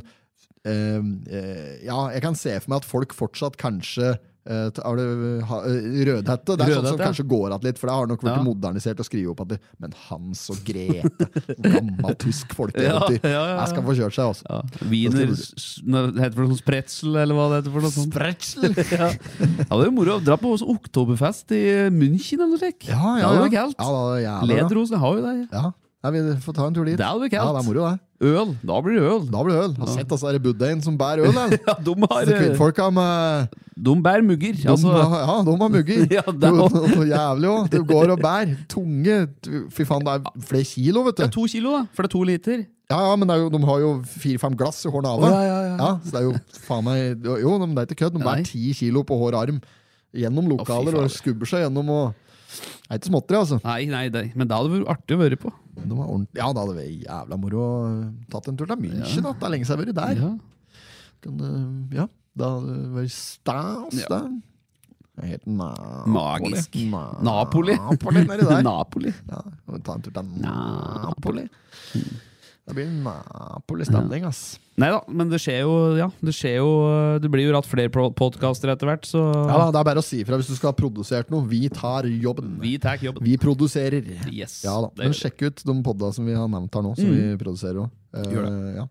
[0.64, 4.14] Ja, jeg kan se for meg at folk fortsatt kanskje
[4.46, 5.06] eh, har det,
[5.48, 6.56] ha, eh, Rødhette.
[6.58, 8.42] Det er sånn som kanskje går igjen litt, for det har nok blitt Ja.
[8.44, 11.28] modernisert å skrive opp at det, Men Hans og Grete,
[11.60, 13.20] gammelt tysk folkeeventyr.
[13.24, 13.58] Ja, ja, ja, ja.
[13.62, 14.44] Jeg skal få kjørt seg, altså.
[14.50, 14.88] ja.
[14.90, 18.12] Wiener Det heter for noe Spretzel, eller hva det heter for noe sånt.
[18.12, 18.74] Spretzel!
[18.94, 21.62] Ja, ja det er moro dra på oktoberfest i
[21.94, 22.88] München eller noe slikt.
[22.90, 23.80] Ja, ja, Det var kaldt.
[23.80, 24.58] Ja, det jævlig.
[24.60, 25.34] Lederosen har jo det.
[25.52, 25.70] Ja,
[26.04, 26.98] Nei, vi får ta en tur dit.
[27.00, 28.00] Det hadde Ja, det er moro, det.
[28.24, 28.50] Øl.
[28.60, 29.22] Da blir det øl.
[29.32, 29.72] Da blir det øl.
[29.80, 31.54] Har sett altså, buddhaen som bærer øl, eller?
[31.68, 34.52] Ja, de har Kvinnfolka med De bærer mugger.
[34.60, 36.04] de, Altså, Ja, de har mugger.
[36.18, 37.70] Ja, det er Jo, noe jævlig òg.
[37.72, 38.52] Det går og bærer.
[38.68, 39.16] Tunge.
[39.72, 41.82] Fy faen, det er flere kilo, vet ja, to kilo, da.
[41.96, 42.64] For det er to liter.
[42.92, 45.32] Ja, ja, men er jo, de har jo fire-fem glass i hver nave.
[45.32, 45.90] ja, ja, ja.
[46.04, 46.34] så det er jo
[46.68, 48.18] faen meg Jo, men det er ikke kødd.
[48.18, 49.62] De bærer ti kilo på hver arm
[50.14, 52.12] gjennom lokaler oh, og skubber seg gjennom og
[52.54, 53.56] Det er ikke småtteri, altså.
[53.64, 55.50] Nei, nei, nei, men det hadde vært artig å være på.
[55.74, 59.22] De var ordentlig- ja, det hadde vært jævla moro å tatt en tur til München.
[59.22, 59.32] da.
[59.32, 60.22] Det er lenge siden jeg har vært der.
[60.22, 60.32] Ja.
[61.24, 62.06] Kan, eh, ja,
[62.36, 64.06] det hadde vært stas, Ja.
[64.08, 64.42] det.
[65.22, 66.10] Helt Napoli.
[66.10, 66.74] Magisk.
[66.90, 67.74] Na Napoli.
[67.78, 68.62] Napoli nedi der.
[68.70, 69.12] Napoli.
[69.30, 71.48] Ja, må ta en tur til Napoli.
[72.64, 74.58] Det blir Napoli-stemning, ass.
[74.80, 76.70] Nei da, men det skjer jo Ja, det skjer jo
[77.22, 80.06] Det blir jo ratt flere podkaster etter hvert, så Ja, da, Det er bare å
[80.06, 81.44] si ifra hvis du skal ha produsert noe.
[81.46, 82.56] Vi tar jobben.
[82.62, 83.22] vi tar jobben.
[83.22, 84.08] Vi produserer.
[84.32, 84.62] Yes.
[84.64, 87.36] Ja da, Men sjekk ut de podda som vi har nevnt her nå, som vi
[87.38, 87.92] produserer òg.
[88.32, 88.48] Gjør
[88.80, 88.88] ja.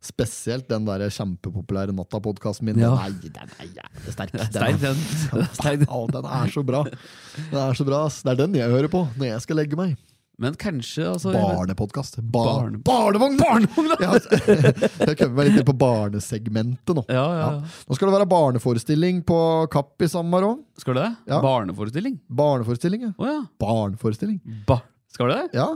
[0.00, 2.78] Spesielt den der kjempepopulære Natta-podkasten min.
[2.80, 2.94] Ja.
[3.20, 4.32] Den er jævlig sterk.
[4.32, 5.84] Den er- den.
[6.14, 6.84] Den er så bra.
[6.84, 8.22] Den er så bra, ass.
[8.22, 9.98] Det er den jeg hører på når jeg skal legge meg.
[10.40, 12.16] Men kanskje altså, Barnepodkast.
[12.22, 13.36] Ba Barne- Barnevogn!
[13.36, 13.90] Barnevogn!
[14.00, 17.02] Ja, jeg kommer meg litt på barnesegmentet nå.
[17.12, 17.48] Ja, ja.
[17.60, 19.36] Nå skal det være barneforestilling på
[19.72, 20.62] Kapp i sommer òg.
[20.80, 21.08] Skal det.
[21.28, 22.16] Barneforestilling?
[22.40, 23.12] Barneforestilling, ja.
[23.20, 23.42] Oh.
[23.60, 24.40] Barneforestilling.
[24.68, 24.80] Ba.
[25.12, 25.60] Skal det det?
[25.60, 25.68] Ja.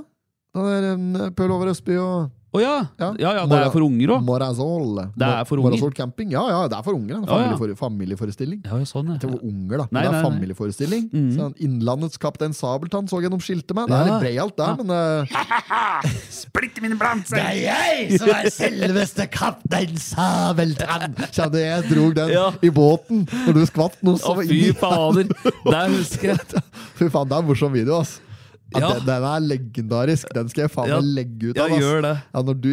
[0.55, 2.74] Da er um, Pøl Over Østby og Å ja.
[3.00, 3.09] Ja.
[3.18, 3.30] ja!
[3.40, 4.22] Ja, det er for unger òg.
[4.22, 5.00] Morazol.
[5.18, 5.72] Det er for unger.
[5.74, 7.24] Morazol camping, ja, ja, det er for unger.
[7.26, 7.74] Ja.
[7.80, 8.61] familieforestilling.
[8.62, 9.16] Ja, ja, sånn, ja.
[9.18, 9.86] Det var unger, da.
[9.90, 10.28] Nei, det er nei, nei.
[10.28, 11.09] familieforestilling.
[11.11, 11.32] Mhm.
[11.34, 13.90] Sånn, Innlandets kaptein Sabeltann så gjennom skiltet med.
[13.90, 18.50] Det er litt breialt der, men uh, Splitt min blant Det er jeg som er
[18.55, 21.16] selveste kaptein Sabeltann!
[21.34, 22.46] Kjenner jeg dro den Ja.
[22.62, 25.26] i båten når du skvatt noe så Å, fy i fader!
[25.74, 26.62] Der husker jeg.
[26.94, 28.20] Fy faen, det er en morsom video, ass.
[28.73, 28.89] Ja, Ja.
[28.95, 30.31] Den, den er legendarisk.
[30.35, 30.99] Den skal jeg faen Ja.
[31.01, 31.71] legge ut Ja, av.
[31.73, 31.79] ass.
[31.83, 32.15] gjør det.
[32.35, 32.71] Ja, du,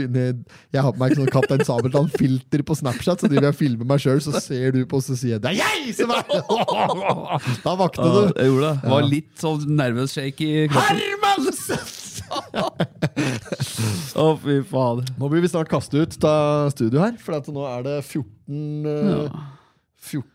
[0.73, 3.99] jeg har på meg sånn Kaptein Sabeltann-filter på Snapchat, så driver jeg og filmer meg
[3.99, 6.23] sjøl, så ser du på, og så sier jeg 'det er jeg som er
[7.65, 8.33] Da vakna Ja, du.
[8.39, 8.89] jeg gjorde det.
[8.89, 10.97] Var litt sånn nervøs shake i kroppen.
[10.97, 11.83] Hermansen!
[14.21, 15.05] Å, fy faen.
[15.19, 19.29] Nå blir vi snart kastet ut av studio her, for nå er det 14 eh,
[20.01, 20.25] 14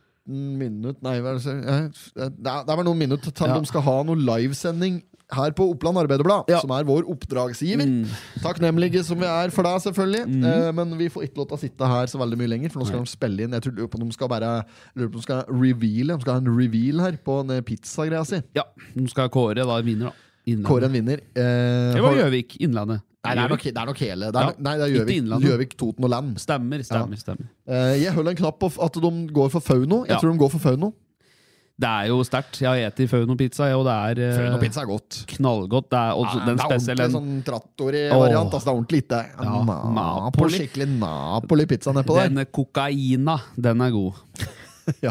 [0.59, 3.59] minutter Nei, hva er det, det er, bare noen minutter til Ja.
[3.61, 5.03] de skal ha noe livesending
[5.33, 6.61] her på Oppland Arbeiderblad, Ja.
[6.61, 7.83] som er vår oppdragsgiver.
[7.87, 8.07] Mm.
[8.43, 10.23] Takknemlige som vi er for deg, selvfølgelig.
[10.45, 12.81] Eh, men vi får ikke lov til å sitte her så veldig mye lenger, for
[12.81, 13.51] nå skal de spille inn.
[13.57, 14.53] Jeg tror på de skal bare
[14.95, 18.25] lurer på om de skal reveale De skal ha en reveal her på en pizzagreia
[18.25, 18.41] si.
[18.55, 18.63] Ja,
[18.95, 20.13] nå skal Kåre da vinner, da.
[20.47, 20.67] Innlandet.
[20.71, 21.19] Kåre en vinner.
[21.35, 22.57] Eh, Det var Gjøvik.
[22.63, 23.03] Innlandet.
[23.27, 24.27] Nei, det er, nok, det er nok hele.
[24.31, 26.37] Det er, Ja, nei, det er Gjøvik, Gjøvik, Toten og Land.
[26.39, 27.17] Stemmer, stemmer.
[27.19, 30.05] stemmer Eh, jeg holder en knapp på at de går for Fauno.
[30.07, 30.21] Jeg Ja.
[30.21, 30.93] tror de går for Fauno.
[31.77, 32.57] Det er jo sterkt.
[32.63, 35.19] Jeg har spist Fauno-pizza, og det er eh, Fauno-pizza er godt.
[35.35, 35.91] knallgodt.
[35.93, 38.55] Det er også Ja, den det er ordentlig sånn trattori-variant.
[38.57, 40.61] Altså, det er ordentlig lite Ja, Napoli.
[40.63, 42.31] Skikkelig Napoli-pizza nedpå der.
[42.31, 43.37] Denne kokaina,
[43.69, 44.23] den er god.
[45.03, 45.11] Ja,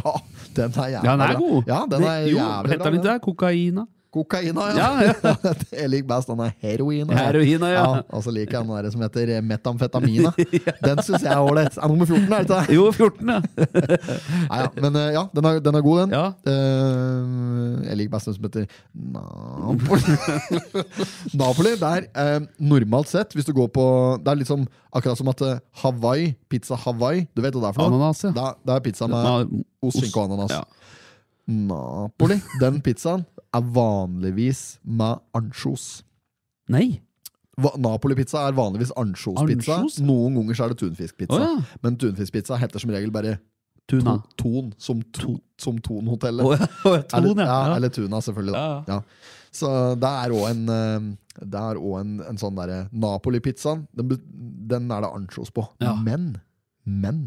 [0.56, 1.40] den er jævlig Ja, den er bra.
[1.40, 1.64] god.
[1.68, 2.90] Ja, den er jo, jævlig bra.
[2.90, 3.02] den.
[3.04, 3.16] det?
[3.22, 3.86] Kokaina?
[4.16, 4.90] Kokaina, ja.
[5.04, 5.34] Ja,
[5.82, 7.12] jeg liker best den heroina.
[7.12, 7.12] heroin.
[7.20, 7.86] Heroina, ja.
[8.16, 10.32] Og så liker jeg den der som heter metamfetamina.
[10.88, 11.76] Den syns jeg er ålreit.
[11.76, 12.78] Er nummer 14, er det ikke?
[12.78, 13.40] Jo, 14, ja.
[14.52, 14.70] Nei, ja.
[14.80, 16.16] Men eh, ja, den er, den er god, den.
[16.16, 16.26] ja.
[16.48, 20.16] Eh, jeg liker best den som heter Napoli.
[21.36, 22.40] Napoli, det er eh,
[22.72, 23.86] normalt sett, hvis du går på
[24.24, 24.64] Det er liksom
[24.96, 28.00] akkurat som at eh, Hawaii, pizza Hawaii Du vet hva det er for noe?
[28.00, 28.32] Ananas, ja.
[28.64, 29.52] Det, er- pizza med
[29.84, 30.56] ost, skinke og ananas.
[30.56, 30.64] Ja.
[31.48, 33.22] Napoli, den pizzaen,
[33.56, 36.04] er vanligvis med ansjos.
[36.72, 37.02] Nei.
[37.80, 39.80] Napoli-pizza er vanligvis ansjospizza.
[39.80, 40.00] Ansjos?
[40.04, 41.38] Noen ganger så er det tunfiskpizza.
[41.38, 41.82] Oh, ja.
[41.86, 43.38] Men tunfiskpizza heter som regel bare
[43.88, 44.18] Tuna.
[44.18, 46.46] to, Ton, som, to, som Tonhotellet.
[46.46, 46.68] Oh, ja.
[46.90, 47.76] oh, Ton, eller, ja.
[47.76, 48.64] eller tuna, selvfølgelig.
[48.90, 49.00] Ja.
[49.56, 49.70] Så
[50.02, 51.06] det er òg en, eh,
[51.46, 53.86] en, en sånn derre Napoli-pizzaen.
[53.96, 54.18] Den,
[54.68, 55.68] den er det ansjos på.
[56.04, 56.34] Men,
[56.84, 57.22] men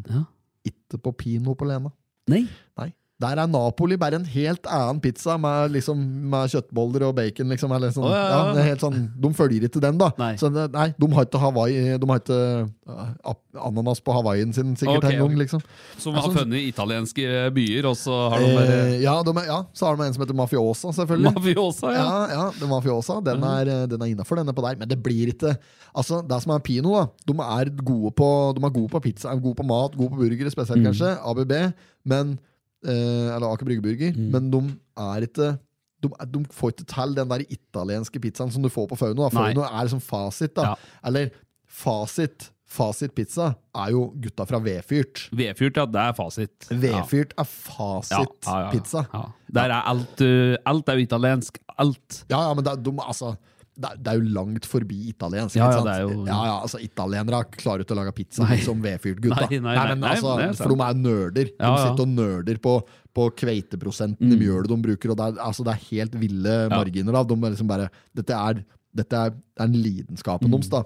[0.67, 1.95] ikke på Pino på Lena.
[2.29, 2.45] Nei.
[2.77, 2.91] Nei.
[3.21, 5.99] Der er Napoli bare en helt annen pizza med, liksom,
[6.31, 7.49] med kjøttboller og bacon.
[7.51, 8.05] Liksom, eller sånn.
[8.07, 8.53] oh, ja, ja, ja.
[8.55, 10.13] det helt sånn, de følger ikke den, da.
[10.21, 10.37] Nei.
[10.39, 12.39] Så nei, de har ikke Hawaii De har ikke
[12.87, 13.35] uh,
[13.67, 15.35] ananas på Hawaiien sin sikkert Okay, gang.
[15.41, 15.63] Liksom.
[15.99, 19.65] Som har sånn- funnet italienske byer, og så har de bare Eh, ja, de ja,
[19.75, 21.35] så har de en som heter Mafiosa, selvfølgelig.
[21.35, 22.05] Mafiosa, ja.
[22.07, 23.21] Ja, ja, den Mafiosa.
[23.25, 24.77] Den er, eh, den er innafor, denne på der.
[24.79, 25.57] Men det blir ikke
[25.97, 29.35] Altså, det som er Pino, da De er gode på, de er gode på pizza,
[29.35, 30.93] gode på mat, gode på burgere, spesielt Mm.
[30.93, 31.19] kanskje.
[31.25, 31.75] ABB.
[32.05, 32.45] Men eh,
[32.85, 34.13] Eller Aker Brygge Burger.
[34.17, 34.31] Mm.
[34.31, 34.61] Men de
[34.99, 35.59] er ikke
[36.03, 39.25] de, er- de får ikke til den der italienske pizzaen som du får på Fauno.
[39.29, 39.35] da.
[39.35, 39.49] Nei.
[39.55, 40.55] Fauno er liksom fasit.
[40.55, 40.75] da Ja.
[41.05, 41.31] Eller
[41.69, 42.51] fasit.
[42.69, 45.29] Fasit pizza er jo gutta fra Vedfyrt.
[45.33, 45.87] Vedfyrt, ja.
[45.89, 46.67] Det er fasit.
[46.69, 48.19] Vedfyrt er Ja.
[48.47, 48.71] Ja, ja, ja.
[49.15, 49.23] Ja.
[49.57, 51.59] Der er alt uh, Alt er jo italiensk.
[51.79, 52.25] Alt.
[52.29, 53.35] Ja, ja, men det, er- de, altså,
[53.79, 55.55] det, er, det er jo langt forbi italiensk.
[55.57, 58.57] Ja, ja, det er jo- ja, ja, altså Italienere klarer ikke å lage pizza Nei.
[58.65, 59.47] som vedfyrt-gutta.
[59.51, 61.45] Nei, nei, nei, nei, altså, for de er nerder.
[61.55, 62.75] De sitter og nerder på,
[63.15, 64.43] på kveiteprosenten i Mm.
[64.43, 65.11] mjølet de bruker.
[65.11, 67.13] Og det, er, altså, det er helt ville marginer.
[67.13, 67.23] Da.
[67.23, 68.65] De er liksom bare, dette er,
[68.95, 70.61] dette er, er en lidenskapen Mm.
[70.61, 70.85] deres.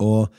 [0.00, 0.30] Og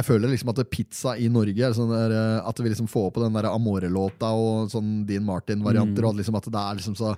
[0.00, 2.12] jeg føler liksom at pizza i Norge er sånn der,
[2.46, 6.48] At vi liksom får på den der Amore-låta og sånn Dean Martin-varianter, og liksom at
[6.48, 7.12] det er liksom så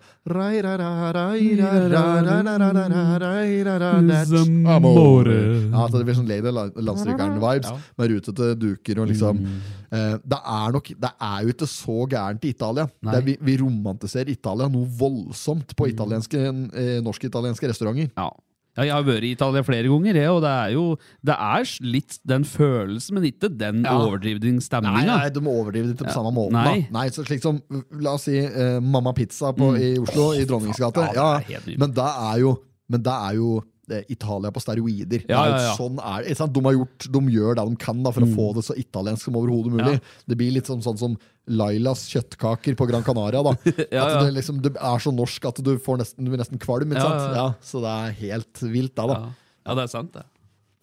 [4.72, 5.38] Amore.
[5.68, 7.78] Ja, at det blir sånn Lady Landstrykeren-vibes ja.
[8.00, 12.46] med rutete duker og liksom eh, Det er nok Det er jo ikke så gærent
[12.48, 12.88] i Italia.
[13.06, 18.10] Er, vi, vi romantiserer Italia noe voldsomt på eh, norsk-italienske restauranter.
[18.16, 18.30] Ja
[18.76, 20.84] ja, jeg har vært i Italia flere ganger, jeg, og det er jo
[21.24, 23.96] Det er litt den følelsen, men ikke den Ja.
[23.98, 25.04] overdrivning Nei, stemninga.
[25.16, 26.16] nei, de overdriver det ikke på Ja.
[26.16, 26.52] samme måten.
[26.52, 26.88] Nei.
[26.90, 27.60] Nei, så slik som,
[28.00, 30.96] La oss si uh, Mamma Pizza på, i Oslo, i Dronningens gate.
[31.10, 31.14] Mm.
[31.14, 32.56] Ja, Ja, men det er jo,
[32.88, 35.24] men det er jo eh, Italia på steroider.
[35.28, 35.74] Ja, ja, ja.
[35.76, 36.22] Sånn er.
[36.24, 39.24] De, har gjort, de gjør det de kan da, for å få det så italiensk
[39.26, 40.00] som overhodet mulig.
[40.26, 41.16] Det blir litt sånn, sånn som
[41.50, 43.42] Lailas kjøttkaker på Gran Canaria.
[43.42, 43.54] da.
[43.90, 44.20] Ja, At ja.
[44.26, 46.94] det, liksom, det er så norsk at du, får nesten, du blir nesten kvalm.
[46.94, 49.08] Ja, ja, så det er helt vilt, da.
[49.10, 49.18] da.
[49.66, 49.74] Ja.
[49.78, 50.26] det er sant, det.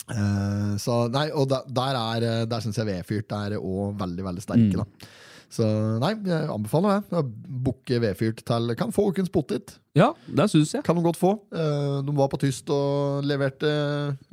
[0.09, 4.23] Uh, så nei, og der, der, er, eh, der syns jeg Vedfyrt er òg veldig
[4.25, 4.71] veldig sterke.
[4.71, 4.79] Mm.
[4.81, 5.11] da
[5.53, 5.67] Så
[6.01, 7.21] nei, jeg anbefaler det.
[7.45, 9.75] Booke vedfyrt til Kan få ukens potet.
[9.97, 10.83] Ja, det syns jeg.
[10.85, 11.35] Kan de godt få.
[11.53, 13.69] Eh, De var på Tyst og leverte,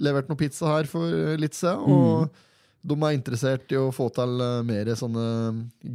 [0.01, 1.85] leverte noe pizza her for litt siden.
[1.93, 2.43] Og
[2.87, 5.26] de er interessert i å få til eh, mer sånne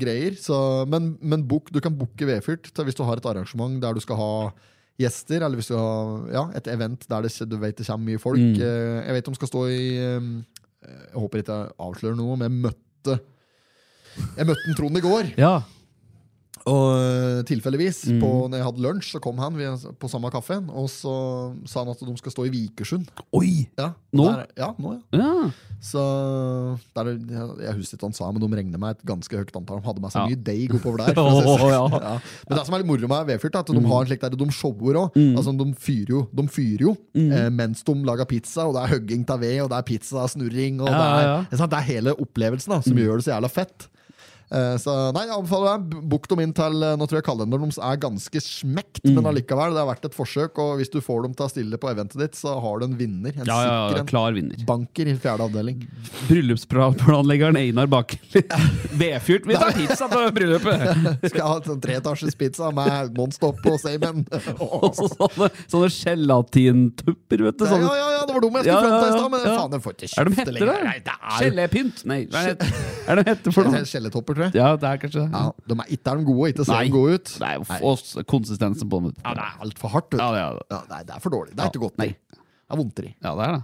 [0.01, 0.35] greier.
[0.39, 0.57] Så,
[0.91, 4.19] men men book, du kan booke vedfyrt hvis du har et arrangement der du skal
[4.19, 4.31] ha
[5.01, 8.21] gjester, eller hvis du har ja, et event der det, du vet det kommer mye
[8.21, 8.41] folk.
[8.41, 8.55] Mm.
[8.61, 10.31] Eh, Jeg vet de skal stå i eh,
[10.81, 13.19] Jeg håper ikke jeg avslører noe, men jeg møtte
[14.37, 15.31] Jeg møtte Trond i går.
[15.39, 15.55] Ja.
[16.69, 18.19] Og øh, tilfeldigvis, Mm.
[18.21, 19.55] på, når jeg hadde lunsj, så kom han
[19.97, 21.13] på samme kaffen, og så
[21.65, 23.07] sa han at de skal stå i Vikersund.
[23.33, 23.67] Oi!
[23.79, 24.25] Ja, Nå?
[24.27, 25.17] Der, ja, nå, ja.
[25.17, 25.49] Ja.
[25.81, 26.01] Så
[26.93, 27.09] der,
[27.63, 29.79] jeg, husker ikke han sa, men de regner med et ganske høyt antall.
[29.81, 30.27] De hadde med seg Ja.
[30.29, 31.17] mye deig oppover der.
[31.17, 31.81] oh, ja.
[31.87, 32.21] Mm.
[32.49, 34.37] Men det som er litt moro med Vedfyrt, er at de har en slik der,
[34.37, 35.17] de shower òg.
[35.39, 37.31] Altså, de fyrer jo, de fyrer jo Mm.
[37.35, 40.77] eh, mens de lager pizza, og det er hugging av ved, og det er pizza-snurring.
[40.81, 41.47] Og Ja, det, er, Mm.
[41.49, 43.87] det er det er hele opplevelsen da, som gjør det så jævla fett.
[44.51, 46.01] Eh, Så nei, jeg anbefaler deg.
[46.11, 49.15] Book dem inn til eh, Nå tror jeg kalenderen deres er ganske smekt, Mm.
[49.17, 50.59] men allikevel, det har vært et forsøk.
[50.61, 52.97] Og hvis du får dem til å stille på eventet ditt, så har du en
[52.99, 53.31] vinner.
[53.33, 54.09] En Ja, ja, sikker ja, en.
[54.11, 54.59] klar vinner.
[54.67, 55.79] Banker i fjerde avdeling.
[56.29, 58.43] Bryllupsplanleggeren Einar Bakkeli.
[59.01, 59.45] Vedfyrt.
[59.49, 60.83] Vi tar pizza på bryllupet!
[61.31, 64.25] Skal ha sånn treetasjes pizza med Monstop og Seimen.
[64.61, 67.65] Og så sånne, sånne gelatintupper, vet du.
[67.65, 67.89] Ja, Sånne.
[67.97, 69.55] ja, ja, det var dem jeg skulle Ja, frem i ja, stad, men ja.
[69.57, 70.71] faen, jeg får ikke Er de kjøpt det lenger.
[70.71, 70.77] da?
[70.91, 72.03] Nei, det er Gelepynt?
[72.11, 72.69] Nei, hva er det
[73.11, 73.83] er det heter for noe?
[73.91, 74.55] Skjelletopper, jeg.
[74.59, 75.25] Ja, det er kanskje.
[75.31, 77.33] Ja, de er ikke er de gode, ikke ser de gode ut.
[77.43, 77.53] Nei,
[77.93, 79.15] også konsistensen på dem.
[79.23, 80.17] Ja, det er altfor hardt.
[80.17, 80.67] Ja, det er det.
[80.75, 81.55] Ja, nei, det er for dårlig.
[81.55, 81.97] Det er Ja, ikke godt.
[82.01, 82.11] nei.
[82.11, 83.09] Det er vondt i.
[83.23, 83.63] Ja, det er det.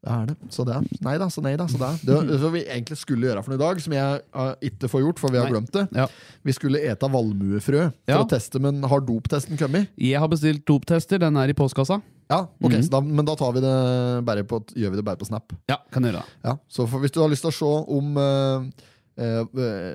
[0.00, 0.34] Det er det.
[0.52, 1.66] Så det Nei da, så nei da.
[1.68, 4.52] Så det det som vi egentlig skulle gjøre for noe i dag, som jeg uh,
[4.64, 5.86] ikke får gjort, for vi har glemt det.
[5.96, 6.06] Ja.
[6.44, 8.22] Vi skulle ete valmuefrø for Ja.
[8.22, 9.88] å teste, men har doptesten kommet?
[10.00, 11.20] Jeg har bestilt doptester.
[11.20, 12.00] Den er i postkassa.
[12.30, 12.82] Ja, ok, mm.
[12.86, 13.60] så da, men da tar vi
[14.46, 15.52] på, gjør vi det bare på Snap.
[15.68, 16.36] Ja, kan gjøre det.
[16.46, 18.86] Ja, så for, hvis du har lyst til å se om eh,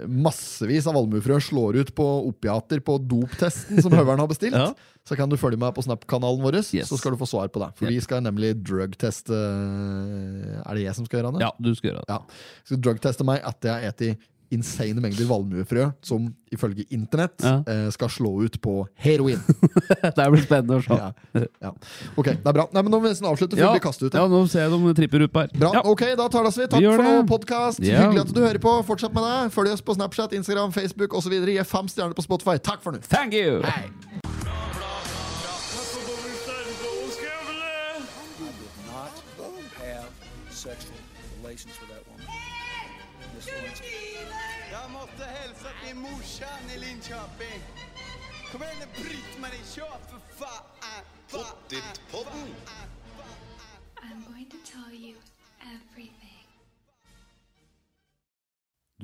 [0.08, 4.74] massevis av allmuefrø slår ut på opiater på doptesten som Høveren har bestilt, Ja.
[5.08, 6.90] så kan du følge meg på Snap-kanalen vår, Yes.
[6.90, 7.72] så skal du få svar på det.
[7.80, 7.94] For yep.
[7.96, 11.42] vi skal nemlig drugteste Er det jeg som skal gjøre det?
[11.46, 12.10] Ja, du skal gjøre det.
[12.10, 12.22] Ja.
[12.66, 17.64] Skal drugteste meg etter jeg har spist insane mengder valmuefrø, som ifølge internett Ja.
[17.68, 19.42] eh, skal slå ut på heroin.
[20.16, 20.94] Det blir spennende å se.
[20.96, 21.46] ja.
[21.62, 21.72] Ja.
[22.16, 22.68] Ok, det er bra.
[22.72, 24.14] Nei, men Nå må vi nesten avslutte før vi kaster ut.
[24.14, 25.50] ja, nå ser jeg de tripper opp her.
[25.58, 25.82] Bra, Ja.
[25.84, 26.68] ok, da tar vi.
[26.68, 27.28] Takk Vi for det.
[27.28, 27.80] podkast.
[27.84, 28.76] Hyggelig at du hører på.
[28.86, 29.52] Fortsett med det.
[29.52, 31.34] Følg oss på Snapchat, Instagram, Facebook osv.
[31.46, 32.58] Gi fem stjerner på Spotify.
[32.60, 33.00] Takk for nå.
[33.10, 33.62] Thank you!
[33.64, 34.45] Hei.